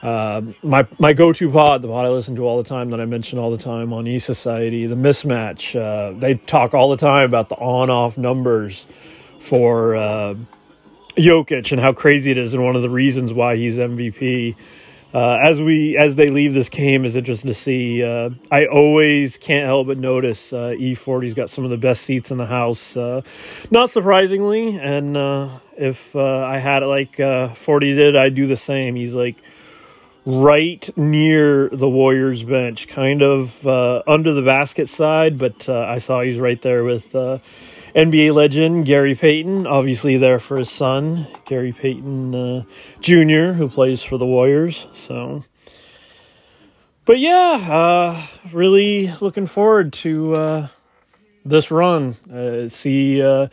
Uh, 0.03 0.43
my 0.63 0.87
my 1.01 1.13
go-to 1.15 1.51
pod, 1.51 1.83
the 1.83 1.89
pod 1.89 2.05
I 2.05 2.11
listen 2.11 2.37
to 2.37 2.47
all 2.47 2.63
the 2.63 2.69
time, 2.69 2.91
that 2.91 3.01
I 3.01 3.07
mention 3.07 3.41
all 3.41 3.51
the 3.51 3.57
time 3.57 3.93
on 3.93 4.07
E 4.07 4.21
Society, 4.21 4.87
the 4.87 4.95
mismatch. 4.95 5.75
Uh, 5.75 6.17
they 6.17 6.35
talk 6.35 6.75
all 6.75 6.91
the 6.91 6.99
time 6.99 7.25
about 7.25 7.49
the 7.49 7.57
on-off 7.57 8.17
numbers 8.17 8.87
for 9.41 9.97
uh, 9.97 10.35
Jokic 11.17 11.73
and 11.73 11.81
how 11.81 11.93
crazy 11.93 12.31
it 12.31 12.39
is, 12.39 12.55
and 12.55 12.63
one 12.63 12.77
of 12.77 12.83
the 12.83 12.91
reasons 12.91 13.33
why 13.33 13.57
he's 13.57 13.79
MVP 13.79 14.55
uh, 15.15 15.39
as 15.43 15.61
we 15.61 15.97
as 15.97 16.17
they 16.17 16.31
leave 16.31 16.55
this 16.55 16.69
game 16.69 17.05
is 17.05 17.17
interesting 17.17 17.49
to 17.49 17.55
see. 17.55 18.03
Uh, 18.03 18.31
I 18.51 18.67
always 18.67 19.39
can't 19.39 19.67
help 19.67 19.87
but 19.87 19.99
notice 19.99 20.53
uh, 20.53 20.75
E40's 20.79 21.35
got 21.35 21.51
some 21.51 21.65
of 21.65 21.71
the 21.71 21.77
best 21.77 22.03
seats 22.03 22.31
in 22.31 22.39
the 22.39 22.47
house. 22.47 22.97
Uh, 22.97 23.23
not 23.71 23.91
surprisingly, 23.91 24.79
and 24.79 25.17
uh, 25.17 25.49
if 25.77 26.15
uh, 26.17 26.41
I 26.41 26.59
had 26.59 26.83
it 26.83 26.87
like 26.87 27.17
40 27.57 27.95
did, 27.95 28.17
I'd 28.17 28.35
do 28.35 28.47
the 28.47 28.57
same. 28.57 28.97
He's 28.97 29.15
like 29.15 29.37
right 30.25 30.91
near 30.97 31.69
the 31.69 31.89
Warriors 31.89 32.43
bench, 32.43 32.89
kind 32.89 33.23
of 33.23 33.65
under 33.67 34.33
the 34.33 34.43
basket 34.43 34.89
side, 34.89 35.39
but 35.39 35.69
I 35.69 35.99
saw 35.99 36.21
he's 36.21 36.39
right 36.39 36.61
there 36.61 36.83
with 36.85 37.13
NBA 37.97 38.35
legend 38.35 38.85
Gary 38.85 39.15
Payton, 39.15 39.67
obviously 39.67 40.19
there 40.19 40.39
for 40.39 40.59
his 40.59 40.71
son, 40.71 41.27
Gary 41.47 41.73
Payton 41.73 42.35
uh, 42.35 42.65
Jr., 43.01 43.53
who 43.53 43.71
plays 43.71 44.03
for 44.03 44.19
the 44.19 44.27
Warriors. 44.27 44.87
So, 44.93 45.45
but 47.07 47.19
yeah, 47.19 47.59
uh, 47.71 48.27
really 48.53 49.15
looking 49.23 49.47
forward 49.47 49.95
to 49.95 50.35
uh, 50.35 50.69
this 51.47 51.71
run. 51.71 52.17
Uh, 52.31 52.69
see 52.69 53.23
uh, 53.23 53.49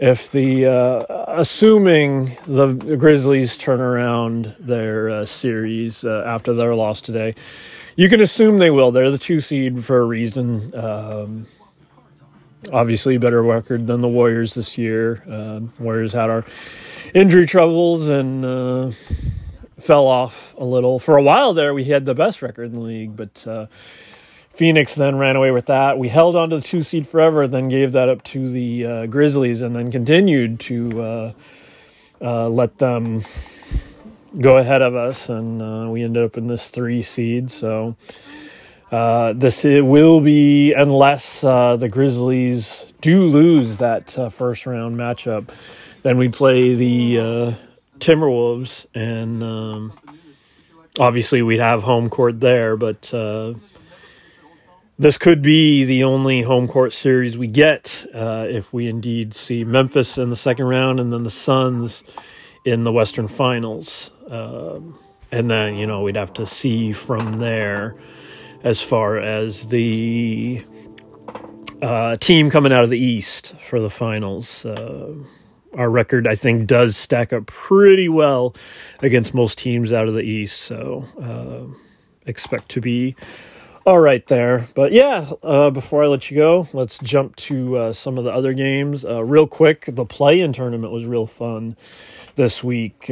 if 0.00 0.32
the 0.32 0.66
uh, 0.66 1.24
assuming 1.28 2.36
the 2.48 2.74
Grizzlies 2.74 3.56
turn 3.56 3.80
around 3.80 4.56
their 4.58 5.24
series 5.24 6.04
after 6.04 6.52
their 6.52 6.74
loss 6.74 7.00
today. 7.00 7.36
You 7.94 8.08
can 8.08 8.20
assume 8.20 8.58
they 8.58 8.70
will. 8.70 8.90
They're 8.90 9.10
the 9.10 9.18
two 9.18 9.40
seed 9.40 9.84
for 9.84 9.98
a 9.98 10.04
reason. 10.04 10.74
Um, 10.74 11.46
obviously 12.72 13.18
better 13.18 13.42
record 13.42 13.86
than 13.86 14.00
the 14.00 14.08
Warriors 14.08 14.54
this 14.54 14.78
year. 14.78 15.22
Uh, 15.28 15.60
Warriors 15.78 16.12
had 16.12 16.30
our 16.30 16.44
injury 17.14 17.46
troubles 17.46 18.08
and 18.08 18.44
uh, 18.44 18.90
fell 19.78 20.06
off 20.06 20.54
a 20.58 20.64
little. 20.64 20.98
For 20.98 21.16
a 21.16 21.22
while 21.22 21.54
there, 21.54 21.72
we 21.72 21.84
had 21.84 22.04
the 22.04 22.14
best 22.14 22.42
record 22.42 22.64
in 22.64 22.74
the 22.74 22.80
league, 22.80 23.16
but 23.16 23.46
uh, 23.46 23.66
Phoenix 24.50 24.94
then 24.94 25.16
ran 25.16 25.36
away 25.36 25.50
with 25.50 25.66
that. 25.66 25.98
We 25.98 26.08
held 26.08 26.36
on 26.36 26.50
to 26.50 26.56
the 26.56 26.62
two 26.62 26.82
seed 26.82 27.06
forever, 27.06 27.46
then 27.46 27.68
gave 27.68 27.92
that 27.92 28.08
up 28.08 28.22
to 28.24 28.48
the 28.48 28.86
uh, 28.86 29.06
Grizzlies, 29.06 29.62
and 29.62 29.74
then 29.76 29.90
continued 29.92 30.60
to 30.60 31.02
uh, 31.02 31.32
uh, 32.20 32.48
let 32.48 32.78
them 32.78 33.24
go 34.40 34.58
ahead 34.58 34.82
of 34.82 34.94
us, 34.94 35.28
and 35.28 35.90
we 35.90 36.02
ended 36.02 36.24
up 36.24 36.36
in 36.36 36.48
this 36.48 36.70
three 36.70 37.02
seed. 37.02 37.50
So. 37.50 37.96
Uh, 38.90 39.34
this 39.34 39.64
will 39.64 40.20
be 40.20 40.72
unless 40.72 41.44
uh, 41.44 41.76
the 41.76 41.88
Grizzlies 41.88 42.90
do 43.02 43.26
lose 43.26 43.78
that 43.78 44.18
uh, 44.18 44.30
first 44.30 44.64
round 44.66 44.96
matchup. 44.96 45.50
Then 46.02 46.16
we 46.16 46.30
play 46.30 46.74
the 46.74 47.18
uh, 47.18 47.54
Timberwolves, 47.98 48.86
and 48.94 49.42
um, 49.42 49.92
obviously 50.98 51.42
we'd 51.42 51.60
have 51.60 51.82
home 51.82 52.08
court 52.08 52.40
there. 52.40 52.78
But 52.78 53.12
uh, 53.12 53.54
this 54.98 55.18
could 55.18 55.42
be 55.42 55.84
the 55.84 56.04
only 56.04 56.40
home 56.42 56.66
court 56.66 56.94
series 56.94 57.36
we 57.36 57.46
get 57.46 58.06
if 58.14 58.72
we 58.72 58.88
indeed 58.88 59.34
see 59.34 59.64
Memphis 59.64 60.16
in 60.16 60.30
the 60.30 60.36
second 60.36 60.64
round, 60.64 60.98
and 60.98 61.12
then 61.12 61.24
the 61.24 61.30
Suns 61.30 62.02
in 62.64 62.84
the 62.84 62.92
Western 62.92 63.28
Finals. 63.28 64.10
Um, 64.30 64.98
and 65.30 65.50
then 65.50 65.74
you 65.74 65.86
know 65.86 66.02
we'd 66.02 66.16
have 66.16 66.32
to 66.34 66.46
see 66.46 66.92
from 66.92 67.34
there 67.34 67.94
as 68.62 68.80
far 68.80 69.18
as 69.18 69.68
the 69.68 70.64
uh, 71.82 72.16
team 72.16 72.50
coming 72.50 72.72
out 72.72 72.84
of 72.84 72.90
the 72.90 72.98
East 72.98 73.54
for 73.56 73.80
the 73.80 73.90
finals. 73.90 74.64
Uh, 74.64 75.14
our 75.74 75.90
record, 75.90 76.26
I 76.26 76.34
think, 76.34 76.66
does 76.66 76.96
stack 76.96 77.32
up 77.32 77.46
pretty 77.46 78.08
well 78.08 78.54
against 79.00 79.34
most 79.34 79.58
teams 79.58 79.92
out 79.92 80.08
of 80.08 80.14
the 80.14 80.22
East. 80.22 80.60
So 80.60 81.04
uh, 81.20 81.72
expect 82.26 82.70
to 82.70 82.80
be 82.80 83.14
all 83.86 84.00
right 84.00 84.26
there. 84.26 84.68
But 84.74 84.92
yeah, 84.92 85.30
uh, 85.42 85.70
before 85.70 86.02
I 86.04 86.08
let 86.08 86.30
you 86.30 86.36
go, 86.36 86.68
let's 86.72 86.98
jump 86.98 87.36
to 87.36 87.76
uh, 87.76 87.92
some 87.92 88.18
of 88.18 88.24
the 88.24 88.32
other 88.32 88.52
games. 88.52 89.04
Uh, 89.04 89.24
real 89.24 89.46
quick, 89.46 89.84
the 89.86 90.04
play 90.04 90.40
in 90.40 90.52
tournament 90.52 90.92
was 90.92 91.06
real 91.06 91.26
fun 91.26 91.76
this 92.34 92.64
week. 92.64 93.08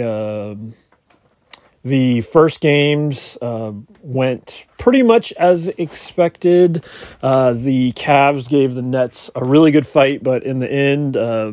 The 1.86 2.20
first 2.22 2.60
games 2.60 3.38
uh, 3.40 3.70
went 4.02 4.66
pretty 4.76 5.04
much 5.04 5.32
as 5.34 5.68
expected. 5.68 6.84
Uh, 7.22 7.52
the 7.52 7.92
Cavs 7.92 8.48
gave 8.48 8.74
the 8.74 8.82
Nets 8.82 9.30
a 9.36 9.44
really 9.44 9.70
good 9.70 9.86
fight, 9.86 10.24
but 10.24 10.42
in 10.42 10.58
the 10.58 10.68
end, 10.68 11.16
uh, 11.16 11.52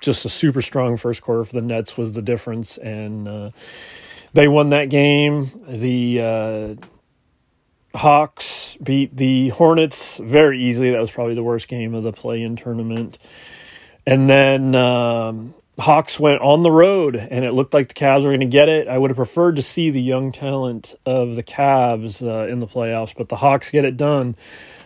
just 0.00 0.24
a 0.24 0.30
super 0.30 0.62
strong 0.62 0.96
first 0.96 1.20
quarter 1.20 1.44
for 1.44 1.52
the 1.52 1.60
Nets 1.60 1.98
was 1.98 2.14
the 2.14 2.22
difference, 2.22 2.78
and 2.78 3.28
uh, 3.28 3.50
they 4.32 4.48
won 4.48 4.70
that 4.70 4.88
game. 4.88 5.50
The 5.68 6.20
uh, 6.22 6.74
Hawks 7.98 8.78
beat 8.82 9.14
the 9.14 9.50
Hornets 9.50 10.16
very 10.16 10.62
easily. 10.62 10.92
That 10.92 11.00
was 11.00 11.10
probably 11.10 11.34
the 11.34 11.42
worst 11.42 11.68
game 11.68 11.94
of 11.94 12.04
the 12.04 12.12
play-in 12.12 12.56
tournament. 12.56 13.18
And 14.06 14.30
then 14.30 14.74
um, 14.74 15.52
Hawks 15.78 16.20
went 16.20 16.40
on 16.40 16.62
the 16.62 16.70
road 16.70 17.16
and 17.16 17.44
it 17.44 17.52
looked 17.52 17.74
like 17.74 17.88
the 17.88 17.94
Cavs 17.94 18.22
were 18.22 18.30
going 18.30 18.40
to 18.40 18.46
get 18.46 18.68
it. 18.68 18.86
I 18.86 18.96
would 18.96 19.10
have 19.10 19.16
preferred 19.16 19.56
to 19.56 19.62
see 19.62 19.90
the 19.90 20.00
young 20.00 20.30
talent 20.30 20.94
of 21.04 21.34
the 21.34 21.42
Cavs 21.42 22.22
uh, 22.22 22.46
in 22.46 22.60
the 22.60 22.66
playoffs, 22.66 23.14
but 23.16 23.28
the 23.28 23.36
Hawks 23.36 23.70
get 23.70 23.84
it 23.84 23.96
done. 23.96 24.36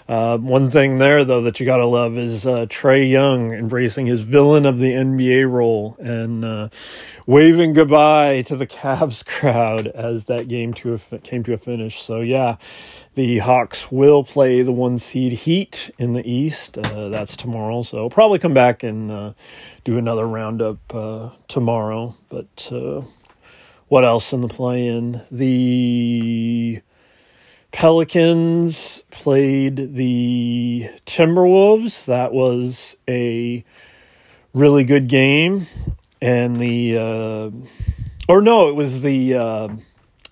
Uh, 0.08 0.38
one 0.38 0.70
thing 0.70 0.96
there, 0.96 1.22
though, 1.22 1.42
that 1.42 1.60
you 1.60 1.66
got 1.66 1.76
to 1.76 1.86
love 1.86 2.16
is 2.16 2.46
uh, 2.46 2.64
Trae 2.64 3.08
Young 3.08 3.52
embracing 3.52 4.06
his 4.06 4.22
villain 4.22 4.64
of 4.64 4.78
the 4.78 4.92
NBA 4.92 5.50
role 5.50 5.96
and 5.98 6.46
uh, 6.46 6.68
waving 7.26 7.74
goodbye 7.74 8.40
to 8.42 8.56
the 8.56 8.66
Cavs 8.66 9.24
crowd 9.26 9.86
as 9.88 10.24
that 10.24 10.48
game 10.48 10.72
to 10.74 10.94
a, 10.94 11.18
came 11.18 11.42
to 11.44 11.52
a 11.52 11.58
finish. 11.58 12.00
So, 12.00 12.20
yeah, 12.20 12.56
the 13.16 13.38
Hawks 13.38 13.92
will 13.92 14.24
play 14.24 14.62
the 14.62 14.72
one 14.72 14.98
seed 14.98 15.32
Heat 15.32 15.90
in 15.98 16.14
the 16.14 16.26
East. 16.26 16.78
Uh, 16.78 17.10
that's 17.10 17.36
tomorrow. 17.36 17.82
So, 17.82 17.98
I'll 17.98 18.10
probably 18.10 18.38
come 18.38 18.54
back 18.54 18.82
and 18.82 19.10
uh, 19.10 19.32
do 19.84 19.98
another 19.98 20.26
roundup 20.26 20.78
uh, 20.94 21.30
tomorrow. 21.48 22.16
But 22.30 22.72
what 23.88 24.04
else 24.04 24.32
in 24.32 24.40
the 24.40 24.48
play 24.48 24.86
in? 24.86 25.20
The 25.30 26.80
Pelicans 27.72 29.02
played 29.10 29.94
the 29.94 30.90
Timberwolves. 31.06 32.06
That 32.06 32.32
was 32.32 32.96
a 33.08 33.64
really 34.54 34.84
good 34.84 35.08
game. 35.08 35.66
And 36.20 36.56
the, 36.56 36.98
uh, 36.98 37.50
or 38.28 38.42
no, 38.42 38.68
it 38.68 38.74
was 38.74 39.02
the, 39.02 39.34
uh, 39.34 39.68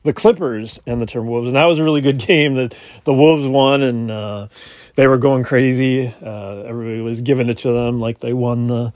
the 0.03 0.13
Clippers 0.13 0.81
and 0.87 1.01
the 1.01 1.07
Timberwolves. 1.07 1.47
And 1.47 1.57
that 1.57 1.67
was 1.67 1.79
a 1.79 1.85
really 1.85 2.01
good 2.01 2.19
game 2.27 2.55
that 2.55 2.77
the 3.05 3.15
Wolves 3.15 3.47
won 3.47 3.83
and, 3.83 4.11
uh, 4.11 4.49
they 4.97 5.07
were 5.07 5.19
going 5.19 5.45
crazy. 5.45 6.13
Uh, 6.23 6.63
everybody 6.63 7.01
was 7.03 7.21
giving 7.21 7.49
it 7.49 7.59
to 7.59 7.73
them 7.73 8.01
like 8.01 8.21
they 8.21 8.33
won 8.33 8.67
the, 8.67 8.93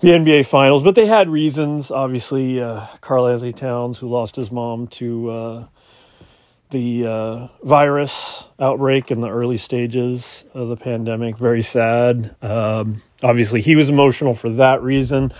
the 0.00 0.08
NBA 0.08 0.46
Finals, 0.46 0.82
but 0.82 0.94
they 0.94 1.06
had 1.06 1.28
reasons. 1.28 1.90
Obviously, 1.90 2.60
uh, 2.60 2.86
Karl-Anthony 3.02 3.52
Towns, 3.52 3.98
who 3.98 4.08
lost 4.08 4.36
his 4.36 4.50
mom 4.50 4.88
to 4.88 5.30
uh, 5.30 5.66
the 6.72 7.06
uh, 7.06 7.48
virus 7.62 8.48
outbreak 8.58 9.10
in 9.12 9.20
the 9.20 9.28
early 9.28 9.56
stages 9.56 10.44
of 10.52 10.68
the 10.68 10.76
pandemic. 10.76 11.38
Very 11.38 11.62
sad. 11.62 12.34
Um, 12.42 13.02
obviously, 13.22 13.60
he 13.60 13.76
was 13.76 13.88
emotional 13.88 14.34
for 14.34 14.50
that 14.50 14.82
reason. 14.82 15.32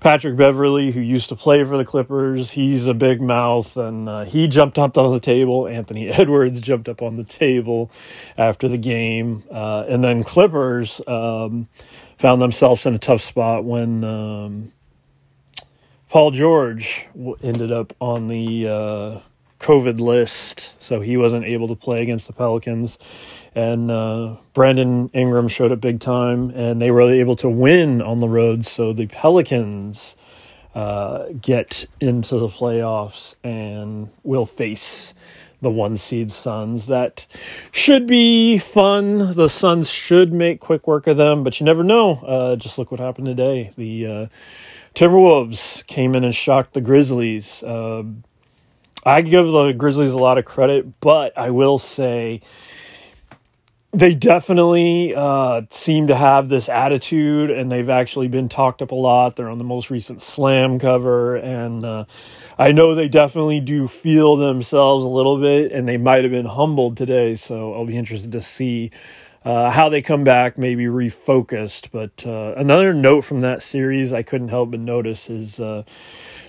Patrick 0.00 0.36
Beverley, 0.36 0.90
who 0.90 1.00
used 1.00 1.28
to 1.30 1.36
play 1.36 1.64
for 1.64 1.78
the 1.78 1.84
Clippers, 1.84 2.50
he's 2.50 2.86
a 2.86 2.94
big 2.94 3.20
mouth, 3.20 3.76
and 3.76 4.08
uh, 4.08 4.24
he 4.24 4.48
jumped 4.48 4.78
up 4.78 4.98
on 4.98 5.12
the 5.12 5.20
table. 5.20 5.66
Anthony 5.66 6.08
Edwards 6.10 6.60
jumped 6.60 6.88
up 6.88 7.00
on 7.00 7.14
the 7.14 7.24
table 7.24 7.90
after 8.36 8.68
the 8.68 8.78
game, 8.78 9.44
uh, 9.50 9.84
and 9.88 10.04
then 10.04 10.22
Clippers 10.22 11.00
um, 11.06 11.68
found 12.18 12.42
themselves 12.42 12.84
in 12.84 12.94
a 12.94 12.98
tough 12.98 13.22
spot 13.22 13.64
when. 13.64 14.04
Um, 14.04 14.72
Paul 16.08 16.32
George 16.32 17.06
ended 17.40 17.70
up 17.70 17.92
on 18.00 18.26
the 18.26 18.66
uh, 18.66 19.20
COVID 19.60 20.00
list, 20.00 20.74
so 20.82 21.00
he 21.00 21.16
wasn't 21.16 21.44
able 21.44 21.68
to 21.68 21.76
play 21.76 22.02
against 22.02 22.26
the 22.26 22.32
Pelicans. 22.32 22.98
And 23.54 23.90
uh, 23.90 24.36
Brandon 24.54 25.10
Ingram 25.12 25.48
showed 25.48 25.70
up 25.70 25.80
big 25.80 26.00
time, 26.00 26.50
and 26.50 26.80
they 26.80 26.90
were 26.90 27.02
able 27.02 27.36
to 27.36 27.48
win 27.48 28.00
on 28.00 28.20
the 28.20 28.28
road. 28.28 28.64
So 28.64 28.92
the 28.92 29.06
Pelicans 29.06 30.16
uh, 30.74 31.26
get 31.40 31.86
into 32.00 32.38
the 32.38 32.48
playoffs 32.48 33.34
and 33.44 34.08
will 34.22 34.46
face 34.46 35.14
the 35.60 35.70
one 35.70 35.96
seed 35.96 36.32
Suns. 36.32 36.86
That 36.86 37.26
should 37.70 38.06
be 38.06 38.56
fun. 38.56 39.34
The 39.34 39.48
Suns 39.48 39.90
should 39.90 40.32
make 40.32 40.60
quick 40.60 40.86
work 40.86 41.06
of 41.06 41.16
them, 41.16 41.44
but 41.44 41.60
you 41.60 41.66
never 41.66 41.84
know. 41.84 42.14
Uh, 42.26 42.56
just 42.56 42.78
look 42.78 42.90
what 42.90 43.00
happened 43.00 43.26
today. 43.26 43.72
The 43.76 44.06
uh, 44.06 44.26
Timberwolves 44.94 45.86
came 45.86 46.14
in 46.14 46.24
and 46.24 46.34
shocked 46.34 46.72
the 46.72 46.80
Grizzlies. 46.80 47.62
Uh, 47.62 48.04
I 49.04 49.22
give 49.22 49.46
the 49.46 49.72
Grizzlies 49.72 50.12
a 50.12 50.18
lot 50.18 50.38
of 50.38 50.44
credit, 50.44 51.00
but 51.00 51.36
I 51.36 51.50
will 51.50 51.78
say 51.78 52.42
they 53.92 54.14
definitely 54.14 55.14
uh, 55.16 55.62
seem 55.70 56.06
to 56.08 56.14
have 56.14 56.48
this 56.48 56.68
attitude, 56.68 57.50
and 57.50 57.72
they've 57.72 57.88
actually 57.88 58.28
been 58.28 58.48
talked 58.48 58.82
up 58.82 58.92
a 58.92 58.94
lot. 58.94 59.36
They're 59.36 59.48
on 59.48 59.58
the 59.58 59.64
most 59.64 59.90
recent 59.90 60.22
Slam 60.22 60.78
cover, 60.78 61.36
and 61.36 61.84
uh, 61.84 62.04
I 62.58 62.72
know 62.72 62.94
they 62.94 63.08
definitely 63.08 63.60
do 63.60 63.88
feel 63.88 64.36
themselves 64.36 65.04
a 65.04 65.08
little 65.08 65.40
bit, 65.40 65.72
and 65.72 65.88
they 65.88 65.96
might 65.96 66.22
have 66.22 66.30
been 66.30 66.46
humbled 66.46 66.96
today. 66.96 67.34
So 67.34 67.74
I'll 67.74 67.86
be 67.86 67.96
interested 67.96 68.30
to 68.32 68.42
see 68.42 68.90
uh, 69.44 69.70
how 69.70 69.88
they 69.88 70.02
come 70.02 70.24
back, 70.24 70.58
maybe 70.58 70.84
refocused. 70.84 71.88
But 71.90 72.26
uh, 72.26 72.54
another 72.56 72.92
note 72.92 73.22
from 73.22 73.40
that 73.40 73.62
series 73.62 74.12
I 74.12 74.22
couldn't 74.22 74.48
help 74.48 74.70
but 74.70 74.80
notice 74.80 75.30
is 75.30 75.58
uh, 75.58 75.84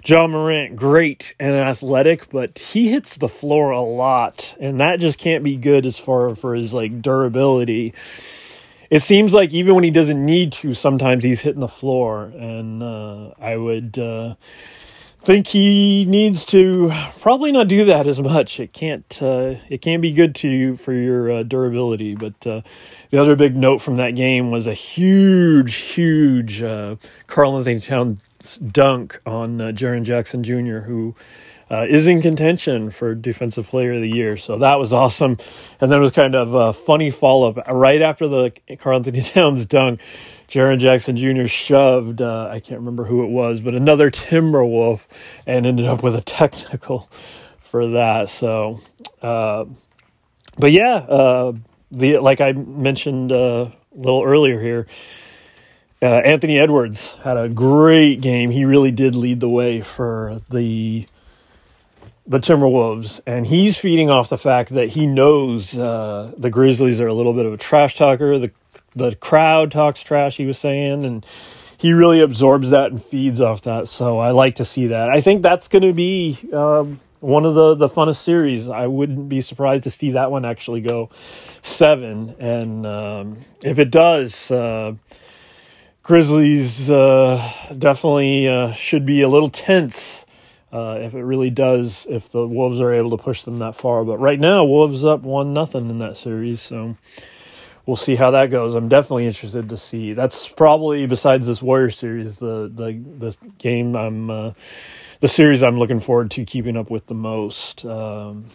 Ja 0.05 0.27
Morant, 0.27 0.75
great 0.75 1.33
and 1.39 1.55
athletic, 1.55 2.29
but 2.29 2.59
he 2.59 2.89
hits 2.89 3.17
the 3.17 3.29
floor 3.29 3.71
a 3.71 3.81
lot, 3.81 4.55
and 4.59 4.79
that 4.81 4.99
just 4.99 5.19
can't 5.19 5.43
be 5.43 5.55
good 5.55 5.85
as 5.85 5.97
far 5.97 6.33
for 6.35 6.55
his 6.55 6.73
like 6.73 7.01
durability. 7.01 7.93
It 8.89 9.01
seems 9.01 9.33
like 9.33 9.53
even 9.53 9.75
when 9.75 9.85
he 9.85 9.91
doesn't 9.91 10.25
need 10.25 10.51
to, 10.53 10.73
sometimes 10.73 11.23
he's 11.23 11.41
hitting 11.41 11.61
the 11.61 11.69
floor, 11.69 12.25
and 12.25 12.83
uh, 12.83 13.31
I 13.39 13.55
would 13.55 13.97
uh, 13.97 14.35
think 15.23 15.47
he 15.47 16.05
needs 16.05 16.45
to 16.45 16.91
probably 17.19 17.51
not 17.51 17.67
do 17.67 17.85
that 17.85 18.07
as 18.07 18.19
much. 18.19 18.59
It 18.59 18.73
can't 18.73 19.21
uh, 19.21 19.55
it 19.69 19.81
can't 19.81 20.01
be 20.01 20.11
good 20.11 20.33
to 20.35 20.49
you 20.49 20.75
for 20.75 20.93
your 20.93 21.31
uh, 21.31 21.43
durability. 21.43 22.15
But 22.15 22.45
uh, 22.45 22.61
the 23.09 23.21
other 23.21 23.35
big 23.35 23.55
note 23.55 23.79
from 23.79 23.97
that 23.97 24.11
game 24.11 24.51
was 24.51 24.67
a 24.67 24.73
huge, 24.73 25.75
huge 25.75 26.63
uh, 26.63 26.95
Karl-Anthony 27.27 27.79
Town 27.79 28.19
dunk 28.57 29.19
on 29.25 29.61
uh, 29.61 29.65
Jaren 29.67 30.03
Jackson 30.03 30.43
Jr., 30.43 30.79
who 30.79 31.15
uh, 31.69 31.85
is 31.87 32.05
in 32.05 32.21
contention 32.21 32.89
for 32.89 33.15
Defensive 33.15 33.67
Player 33.67 33.93
of 33.93 34.01
the 34.01 34.09
Year. 34.09 34.35
So 34.35 34.57
that 34.57 34.75
was 34.75 34.91
awesome. 35.03 35.37
And 35.79 35.91
then 35.91 35.99
it 35.99 36.01
was 36.01 36.11
kind 36.11 36.35
of 36.35 36.53
a 36.53 36.73
funny 36.73 37.11
follow 37.11 37.49
up 37.49 37.67
right 37.67 38.01
after 38.01 38.27
the 38.27 38.51
Karl-Anthony 38.79 39.21
Towns 39.23 39.65
dunk. 39.65 40.01
Jaren 40.49 40.79
Jackson 40.79 41.15
Jr. 41.15 41.47
shoved, 41.47 42.21
uh, 42.21 42.49
I 42.51 42.59
can't 42.59 42.81
remember 42.81 43.05
who 43.05 43.23
it 43.23 43.29
was, 43.29 43.61
but 43.61 43.73
another 43.73 44.11
Timberwolf 44.11 45.07
and 45.47 45.65
ended 45.65 45.85
up 45.85 46.03
with 46.03 46.13
a 46.13 46.19
technical 46.19 47.09
for 47.61 47.87
that. 47.91 48.29
So, 48.29 48.81
uh, 49.21 49.63
but 50.57 50.73
yeah, 50.73 50.95
uh, 50.95 51.53
the 51.89 52.17
like 52.17 52.41
I 52.41 52.51
mentioned 52.51 53.31
uh, 53.31 53.69
a 53.95 53.97
little 53.97 54.23
earlier 54.23 54.61
here, 54.61 54.87
uh, 56.01 56.21
Anthony 56.25 56.57
Edwards 56.57 57.15
had 57.23 57.37
a 57.37 57.47
great 57.47 58.21
game. 58.21 58.49
He 58.51 58.65
really 58.65 58.91
did 58.91 59.13
lead 59.15 59.39
the 59.39 59.49
way 59.49 59.81
for 59.81 60.39
the 60.49 61.05
the 62.25 62.39
Timberwolves, 62.39 63.19
and 63.25 63.47
he's 63.47 63.77
feeding 63.77 64.09
off 64.09 64.29
the 64.29 64.37
fact 64.37 64.69
that 64.73 64.89
he 64.89 65.05
knows 65.05 65.77
uh, 65.77 66.31
the 66.37 66.49
Grizzlies 66.49 67.01
are 67.01 67.07
a 67.07 67.13
little 67.13 67.33
bit 67.33 67.45
of 67.45 67.53
a 67.53 67.57
trash 67.57 67.97
talker. 67.97 68.39
The 68.39 68.51
the 68.95 69.15
crowd 69.15 69.71
talks 69.71 70.01
trash. 70.01 70.37
He 70.37 70.45
was 70.45 70.57
saying, 70.57 71.05
and 71.05 71.25
he 71.77 71.93
really 71.93 72.21
absorbs 72.21 72.71
that 72.71 72.91
and 72.91 73.03
feeds 73.03 73.39
off 73.39 73.61
that. 73.63 73.87
So 73.87 74.19
I 74.19 74.31
like 74.31 74.55
to 74.55 74.65
see 74.65 74.87
that. 74.87 75.09
I 75.09 75.21
think 75.21 75.43
that's 75.43 75.67
going 75.67 75.83
to 75.83 75.93
be 75.93 76.39
um, 76.51 76.99
one 77.19 77.45
of 77.45 77.53
the 77.53 77.75
the 77.75 77.87
funnest 77.87 78.17
series. 78.17 78.67
I 78.67 78.87
wouldn't 78.87 79.29
be 79.29 79.41
surprised 79.41 79.83
to 79.83 79.91
see 79.91 80.11
that 80.11 80.31
one 80.31 80.45
actually 80.45 80.81
go 80.81 81.09
seven, 81.61 82.35
and 82.39 82.87
um, 82.87 83.37
if 83.63 83.77
it 83.77 83.91
does. 83.91 84.49
Uh, 84.49 84.93
Grizzlies 86.03 86.89
uh, 86.89 87.51
definitely 87.77 88.47
uh, 88.47 88.73
should 88.73 89.05
be 89.05 89.21
a 89.21 89.29
little 89.29 89.49
tense 89.49 90.25
uh, 90.71 90.97
if 90.99 91.13
it 91.13 91.21
really 91.23 91.49
does, 91.49 92.07
if 92.09 92.29
the 92.29 92.47
Wolves 92.47 92.81
are 92.81 92.93
able 92.93 93.15
to 93.15 93.21
push 93.21 93.43
them 93.43 93.57
that 93.57 93.75
far. 93.75 94.03
But 94.03 94.17
right 94.17 94.39
now, 94.39 94.63
Wolves 94.63 95.05
up 95.05 95.21
one 95.21 95.53
nothing 95.53 95.89
in 95.89 95.99
that 95.99 96.17
series, 96.17 96.61
so 96.61 96.97
we'll 97.85 97.97
see 97.97 98.15
how 98.15 98.31
that 98.31 98.49
goes. 98.49 98.73
I'm 98.73 98.89
definitely 98.89 99.27
interested 99.27 99.69
to 99.69 99.77
see. 99.77 100.13
That's 100.13 100.47
probably 100.47 101.05
besides 101.05 101.45
this 101.45 101.61
Warrior 101.61 101.91
series, 101.91 102.39
the 102.39 102.71
the 102.73 102.93
the 102.93 103.37
game 103.59 103.95
I'm 103.95 104.29
uh, 104.29 104.53
the 105.19 105.27
series 105.27 105.61
I'm 105.61 105.77
looking 105.77 105.99
forward 105.99 106.31
to 106.31 106.45
keeping 106.45 106.77
up 106.77 106.89
with 106.89 107.07
the 107.07 107.15
most. 107.15 107.85
Um, 107.85 108.45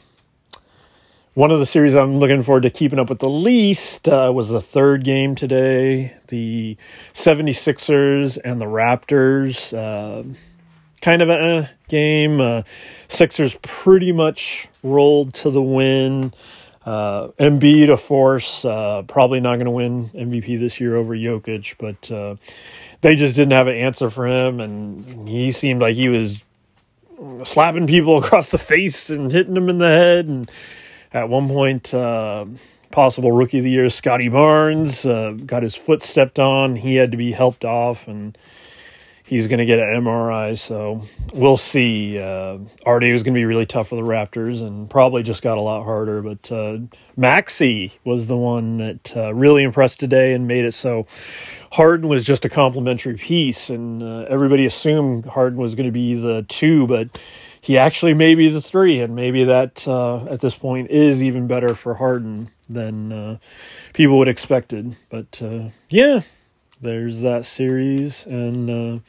one 1.37 1.51
of 1.51 1.59
the 1.59 1.67
series 1.67 1.95
I'm 1.95 2.19
looking 2.19 2.43
forward 2.43 2.63
to 2.63 2.71
keeping 2.71 2.99
up 2.99 3.11
with 3.11 3.19
the 3.19 3.29
least 3.29 4.09
uh, 4.09 4.33
was 4.35 4.49
the 4.49 4.61
third 4.63 5.05
game 5.05 5.35
today. 5.35 6.17
The 6.29 6.79
76ers 7.13 8.39
and 8.43 8.59
the 8.59 8.65
Raptors. 8.65 9.77
Uh, 9.77 10.35
kind 11.03 11.21
of 11.21 11.29
a 11.29 11.35
uh, 11.35 11.67
game. 11.89 12.65
Sixers 13.09 13.59
pretty 13.61 14.13
much 14.13 14.69
rolled 14.83 15.35
to 15.35 15.51
the 15.51 15.61
win. 15.61 16.33
Uh, 16.87 17.29
Embiid, 17.39 17.91
a 17.91 17.99
force, 17.99 18.65
uh, 18.65 19.03
probably 19.07 19.39
not 19.41 19.57
going 19.57 19.67
to 19.67 19.71
win 19.71 20.09
MVP 20.15 20.59
this 20.59 20.81
year 20.81 20.97
over 20.97 21.15
Jokic, 21.15 21.75
but 21.77 22.11
uh, 22.11 22.37
they 23.03 23.15
just 23.15 23.37
didn't 23.37 23.53
have 23.53 23.67
an 23.67 23.77
answer 23.77 24.09
for 24.09 24.27
him, 24.27 24.59
and 24.59 25.29
he 25.29 25.53
seemed 25.53 25.83
like 25.83 25.97
he 25.97 26.09
was 26.09 26.43
slapping 27.45 27.87
people 27.87 28.17
across 28.25 28.51
the 28.51 28.59
face 28.59 29.11
and 29.11 29.31
hitting 29.33 29.53
them 29.53 29.69
in 29.69 29.77
the 29.79 29.89
head, 29.89 30.27
and 30.27 30.51
at 31.13 31.29
one 31.29 31.49
point, 31.49 31.93
uh, 31.95 32.47
possible 32.91 33.33
rookie 33.33 33.59
of 33.59 33.65
the 33.65 33.71
year, 33.71 33.89
Scottie 33.89 34.29
Barnes, 34.29 35.05
uh, 35.05 35.33
got 35.45 35.63
his 35.63 35.75
foot 35.75 36.03
stepped 36.03 36.39
on. 36.39 36.77
He 36.77 36.97
had 36.97 37.11
to 37.11 37.17
be 37.17 37.33
helped 37.33 37.65
off, 37.65 38.09
and 38.09 38.37
he's 39.25 39.49
going 39.49 39.59
to 39.59 39.67
get 39.67 39.79
an 39.79 40.03
MRI. 40.03 40.57
So 40.57 41.03
we'll 41.35 41.57
see. 41.57 42.19
Uh, 42.19 42.59
RD 42.87 43.13
was 43.13 43.23
going 43.23 43.35
to 43.35 43.39
be 43.39 43.45
really 43.45 43.67
tough 43.67 43.89
for 43.89 43.97
the 43.97 44.09
Raptors, 44.09 44.63
and 44.63 44.89
probably 44.89 45.23
just 45.23 45.43
got 45.43 45.59
a 45.59 45.63
lot 45.63 45.85
harder. 45.85 46.23
But 46.23 46.51
uh, 46.51 46.79
Maxey 47.17 47.93
was 48.05 48.29
the 48.29 48.37
one 48.37 48.79
that 48.79 49.17
uh, 49.17 49.35
really 49.35 49.63
impressed 49.63 50.01
today 50.01 50.33
and 50.33 50.47
made 50.47 50.65
it 50.65 50.73
so 50.73 51.07
Harden 51.73 52.09
was 52.09 52.25
just 52.25 52.45
a 52.45 52.49
complimentary 52.49 53.17
piece, 53.17 53.69
and 53.69 54.03
uh, 54.03 54.27
everybody 54.31 54.65
assumed 54.65 55.27
Harden 55.27 55.59
was 55.59 55.75
going 55.75 55.87
to 55.87 55.93
be 55.93 56.15
the 56.15 56.45
two, 56.49 56.87
but 56.87 57.09
he 57.67 57.77
actually 57.77 58.15
may 58.15 58.37
be 58.37 58.49
the 58.49 58.61
three, 58.61 59.01
and 59.01 59.17
maybe 59.17 59.43
that 59.43 59.89
uh, 59.89 60.25
at 60.27 60.39
this 60.39 60.55
point 60.55 60.89
is 60.89 61.21
even 61.21 61.49
better 61.49 61.75
for 61.75 61.95
Harden 61.95 62.49
than 62.69 63.13
uh, 63.13 63.39
people 63.93 64.19
would 64.19 64.29
expected. 64.29 64.95
But 65.11 65.43
uh, 65.43 65.71
yeah, 65.89 66.21
there's 66.81 67.23
that 67.23 67.45
series, 67.45 68.25
and 68.25 68.71
uh, 68.71 69.01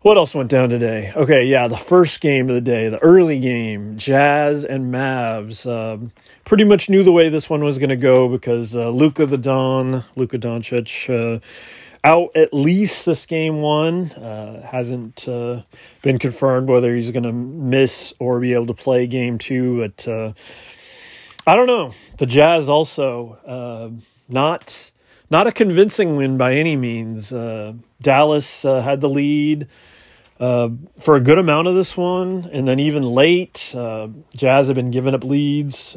what 0.00 0.16
else 0.16 0.34
went 0.34 0.50
down 0.50 0.68
today? 0.68 1.12
Okay, 1.14 1.44
yeah, 1.44 1.68
the 1.68 1.76
first 1.76 2.20
game 2.20 2.48
of 2.48 2.56
the 2.56 2.60
day, 2.60 2.88
the 2.88 2.98
early 2.98 3.38
game, 3.38 3.96
Jazz 3.96 4.64
and 4.64 4.92
Mavs. 4.92 5.64
Um, 5.64 6.10
pretty 6.44 6.64
much 6.64 6.90
knew 6.90 7.04
the 7.04 7.12
way 7.12 7.28
this 7.28 7.48
one 7.48 7.62
was 7.62 7.78
going 7.78 7.90
to 7.90 7.96
go 7.96 8.28
because 8.28 8.74
uh, 8.74 8.88
Luka 8.88 9.26
the 9.26 9.38
Don, 9.38 10.02
Luka 10.16 10.40
Doncic 10.40 11.08
uh, 11.08 11.38
out 12.04 12.30
at 12.36 12.52
least 12.52 13.06
this 13.06 13.26
game 13.26 13.60
one. 13.60 14.12
Uh, 14.12 14.66
hasn't 14.66 15.28
uh, 15.28 15.62
been 16.02 16.18
confirmed 16.18 16.68
whether 16.68 16.94
he's 16.94 17.10
going 17.10 17.24
to 17.24 17.32
miss 17.32 18.14
or 18.18 18.40
be 18.40 18.52
able 18.52 18.66
to 18.66 18.74
play 18.74 19.06
game 19.06 19.38
two. 19.38 19.78
But 19.78 20.08
uh, 20.08 20.32
I 21.46 21.56
don't 21.56 21.66
know. 21.66 21.92
The 22.18 22.26
Jazz 22.26 22.68
also 22.68 23.38
uh, 23.46 23.90
not 24.28 24.90
not 25.30 25.46
a 25.46 25.52
convincing 25.52 26.16
win 26.16 26.38
by 26.38 26.54
any 26.54 26.76
means. 26.76 27.32
Uh, 27.32 27.74
Dallas 28.00 28.64
uh, 28.64 28.80
had 28.80 29.00
the 29.00 29.08
lead. 29.08 29.68
for 30.38 31.16
a 31.16 31.20
good 31.20 31.38
amount 31.38 31.68
of 31.68 31.74
this 31.74 31.96
one, 31.96 32.48
and 32.52 32.66
then 32.66 32.78
even 32.78 33.02
late, 33.02 33.74
Jazz 34.34 34.68
have 34.68 34.74
been 34.74 34.90
giving 34.90 35.14
up 35.14 35.24
leads. 35.24 35.96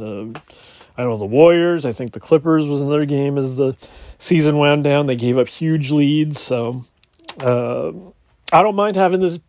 I 0.97 1.03
know 1.03 1.17
the 1.17 1.25
Warriors. 1.25 1.85
I 1.85 1.93
think 1.93 2.11
the 2.11 2.19
Clippers 2.19 2.67
was 2.67 2.81
another 2.81 3.05
game 3.05 3.37
as 3.37 3.55
the 3.55 3.75
season 4.21 4.57
wound 4.57 4.83
down. 4.85 5.07
They 5.07 5.15
gave 5.17 5.37
up 5.37 5.49
huge 5.49 5.91
leads, 5.91 6.39
so 6.39 6.85
uh, 7.41 7.91
I 8.53 8.61
don't 8.61 8.75
mind 8.75 8.95
having 8.95 9.19
this 9.19 9.39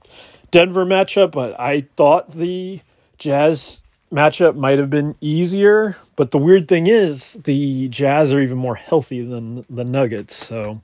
Denver 0.51 0.85
matchup, 0.85 1.31
but 1.31 1.59
I 1.61 1.83
thought 1.97 2.33
the 2.33 2.81
Jazz 3.19 3.83
matchup 4.11 4.57
might 4.57 4.79
have 4.79 4.91
been 4.91 5.15
easier. 5.21 5.97
But 6.17 6.31
the 6.31 6.39
weird 6.39 6.69
thing 6.69 6.87
is, 6.87 7.35
the 7.35 7.89
Jazz 7.89 8.33
are 8.33 8.41
even 8.41 8.59
more 8.59 8.75
healthy 8.75 9.23
than 9.25 9.65
the 9.69 9.85
Nuggets, 9.85 10.35
so 10.35 10.81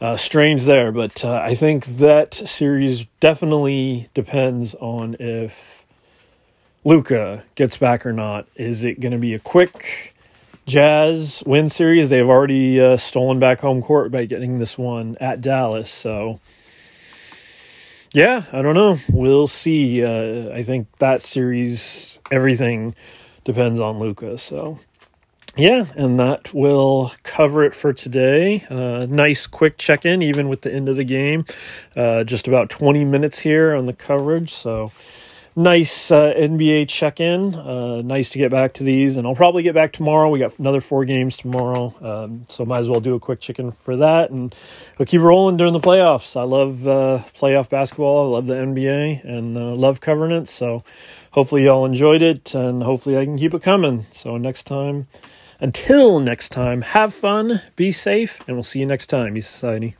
uh, 0.00 0.16
strange 0.16 0.62
there. 0.64 0.92
But 0.92 1.24
uh, 1.24 1.40
I 1.44 1.54
think 1.54 1.84
that 1.98 2.34
series 2.34 3.04
definitely 3.20 4.08
depends 4.14 4.74
on 4.76 5.16
if 5.18 5.84
Luka 6.84 7.44
gets 7.56 7.76
back 7.76 8.06
or 8.06 8.12
not. 8.12 8.46
Is 8.54 8.84
it 8.84 9.00
going 9.00 9.12
to 9.12 9.18
be 9.18 9.34
a 9.34 9.38
quick? 9.40 10.15
Jazz 10.66 11.42
win 11.46 11.70
series. 11.70 12.08
They've 12.08 12.28
already 12.28 12.80
uh, 12.80 12.96
stolen 12.96 13.38
back 13.38 13.60
home 13.60 13.82
court 13.82 14.10
by 14.10 14.24
getting 14.24 14.58
this 14.58 14.76
one 14.76 15.16
at 15.20 15.40
Dallas. 15.40 15.90
So 15.90 16.40
yeah, 18.16 18.44
I 18.50 18.62
don't 18.62 18.74
know. 18.74 18.98
We'll 19.10 19.46
see. 19.46 20.02
Uh, 20.02 20.50
I 20.50 20.62
think 20.62 20.88
that 21.00 21.20
series, 21.20 22.18
everything 22.30 22.94
depends 23.44 23.78
on 23.78 23.98
Luka. 23.98 24.38
So, 24.38 24.78
yeah, 25.54 25.84
and 25.96 26.18
that 26.18 26.54
will 26.54 27.12
cover 27.24 27.62
it 27.62 27.74
for 27.74 27.92
today. 27.92 28.64
Uh, 28.70 29.04
nice 29.04 29.46
quick 29.46 29.76
check 29.76 30.06
in, 30.06 30.22
even 30.22 30.48
with 30.48 30.62
the 30.62 30.72
end 30.72 30.88
of 30.88 30.96
the 30.96 31.04
game. 31.04 31.44
Uh, 31.94 32.24
just 32.24 32.48
about 32.48 32.70
20 32.70 33.04
minutes 33.04 33.40
here 33.40 33.74
on 33.74 33.84
the 33.84 33.92
coverage. 33.92 34.50
So, 34.50 34.92
nice 35.56 36.10
uh, 36.10 36.34
NBA 36.36 36.88
check 36.88 37.18
in. 37.18 37.54
Uh, 37.54 38.02
nice 38.02 38.30
to 38.30 38.38
get 38.38 38.50
back 38.50 38.74
to 38.74 38.84
these, 38.84 39.16
and 39.16 39.26
I'll 39.26 39.34
probably 39.34 39.62
get 39.62 39.74
back 39.74 39.92
tomorrow. 39.92 40.28
We 40.28 40.38
got 40.38 40.58
another 40.58 40.80
four 40.80 41.04
games 41.04 41.36
tomorrow, 41.36 41.94
um, 42.00 42.44
so 42.48 42.64
might 42.64 42.80
as 42.80 42.88
well 42.88 43.00
do 43.00 43.14
a 43.14 43.20
quick 43.20 43.40
chicken 43.40 43.72
for 43.72 43.96
that, 43.96 44.30
and 44.30 44.54
we'll 44.98 45.06
keep 45.06 45.22
rolling 45.22 45.56
during 45.56 45.72
the 45.72 45.80
playoffs. 45.80 46.38
I 46.38 46.44
love 46.44 46.86
uh, 46.86 47.24
playoff 47.34 47.70
basketball. 47.70 48.26
I 48.26 48.36
love 48.36 48.46
the 48.46 48.54
NBA, 48.54 49.24
and 49.24 49.56
uh, 49.56 49.74
love 49.74 50.00
covering 50.00 50.32
it. 50.32 50.46
So 50.46 50.84
hopefully 51.32 51.64
y'all 51.64 51.86
enjoyed 51.86 52.22
it, 52.22 52.54
and 52.54 52.82
hopefully 52.82 53.16
I 53.18 53.24
can 53.24 53.38
keep 53.38 53.54
it 53.54 53.62
coming. 53.62 54.06
So 54.12 54.36
next 54.36 54.64
time. 54.64 55.08
Until 55.58 56.20
next 56.20 56.50
time, 56.50 56.82
have 56.82 57.14
fun, 57.14 57.62
be 57.76 57.90
safe, 57.90 58.42
and 58.46 58.58
we'll 58.58 58.62
see 58.62 58.80
you 58.80 58.84
next 58.84 59.06
time, 59.06 59.38
E 59.38 59.40
Society. 59.40 59.96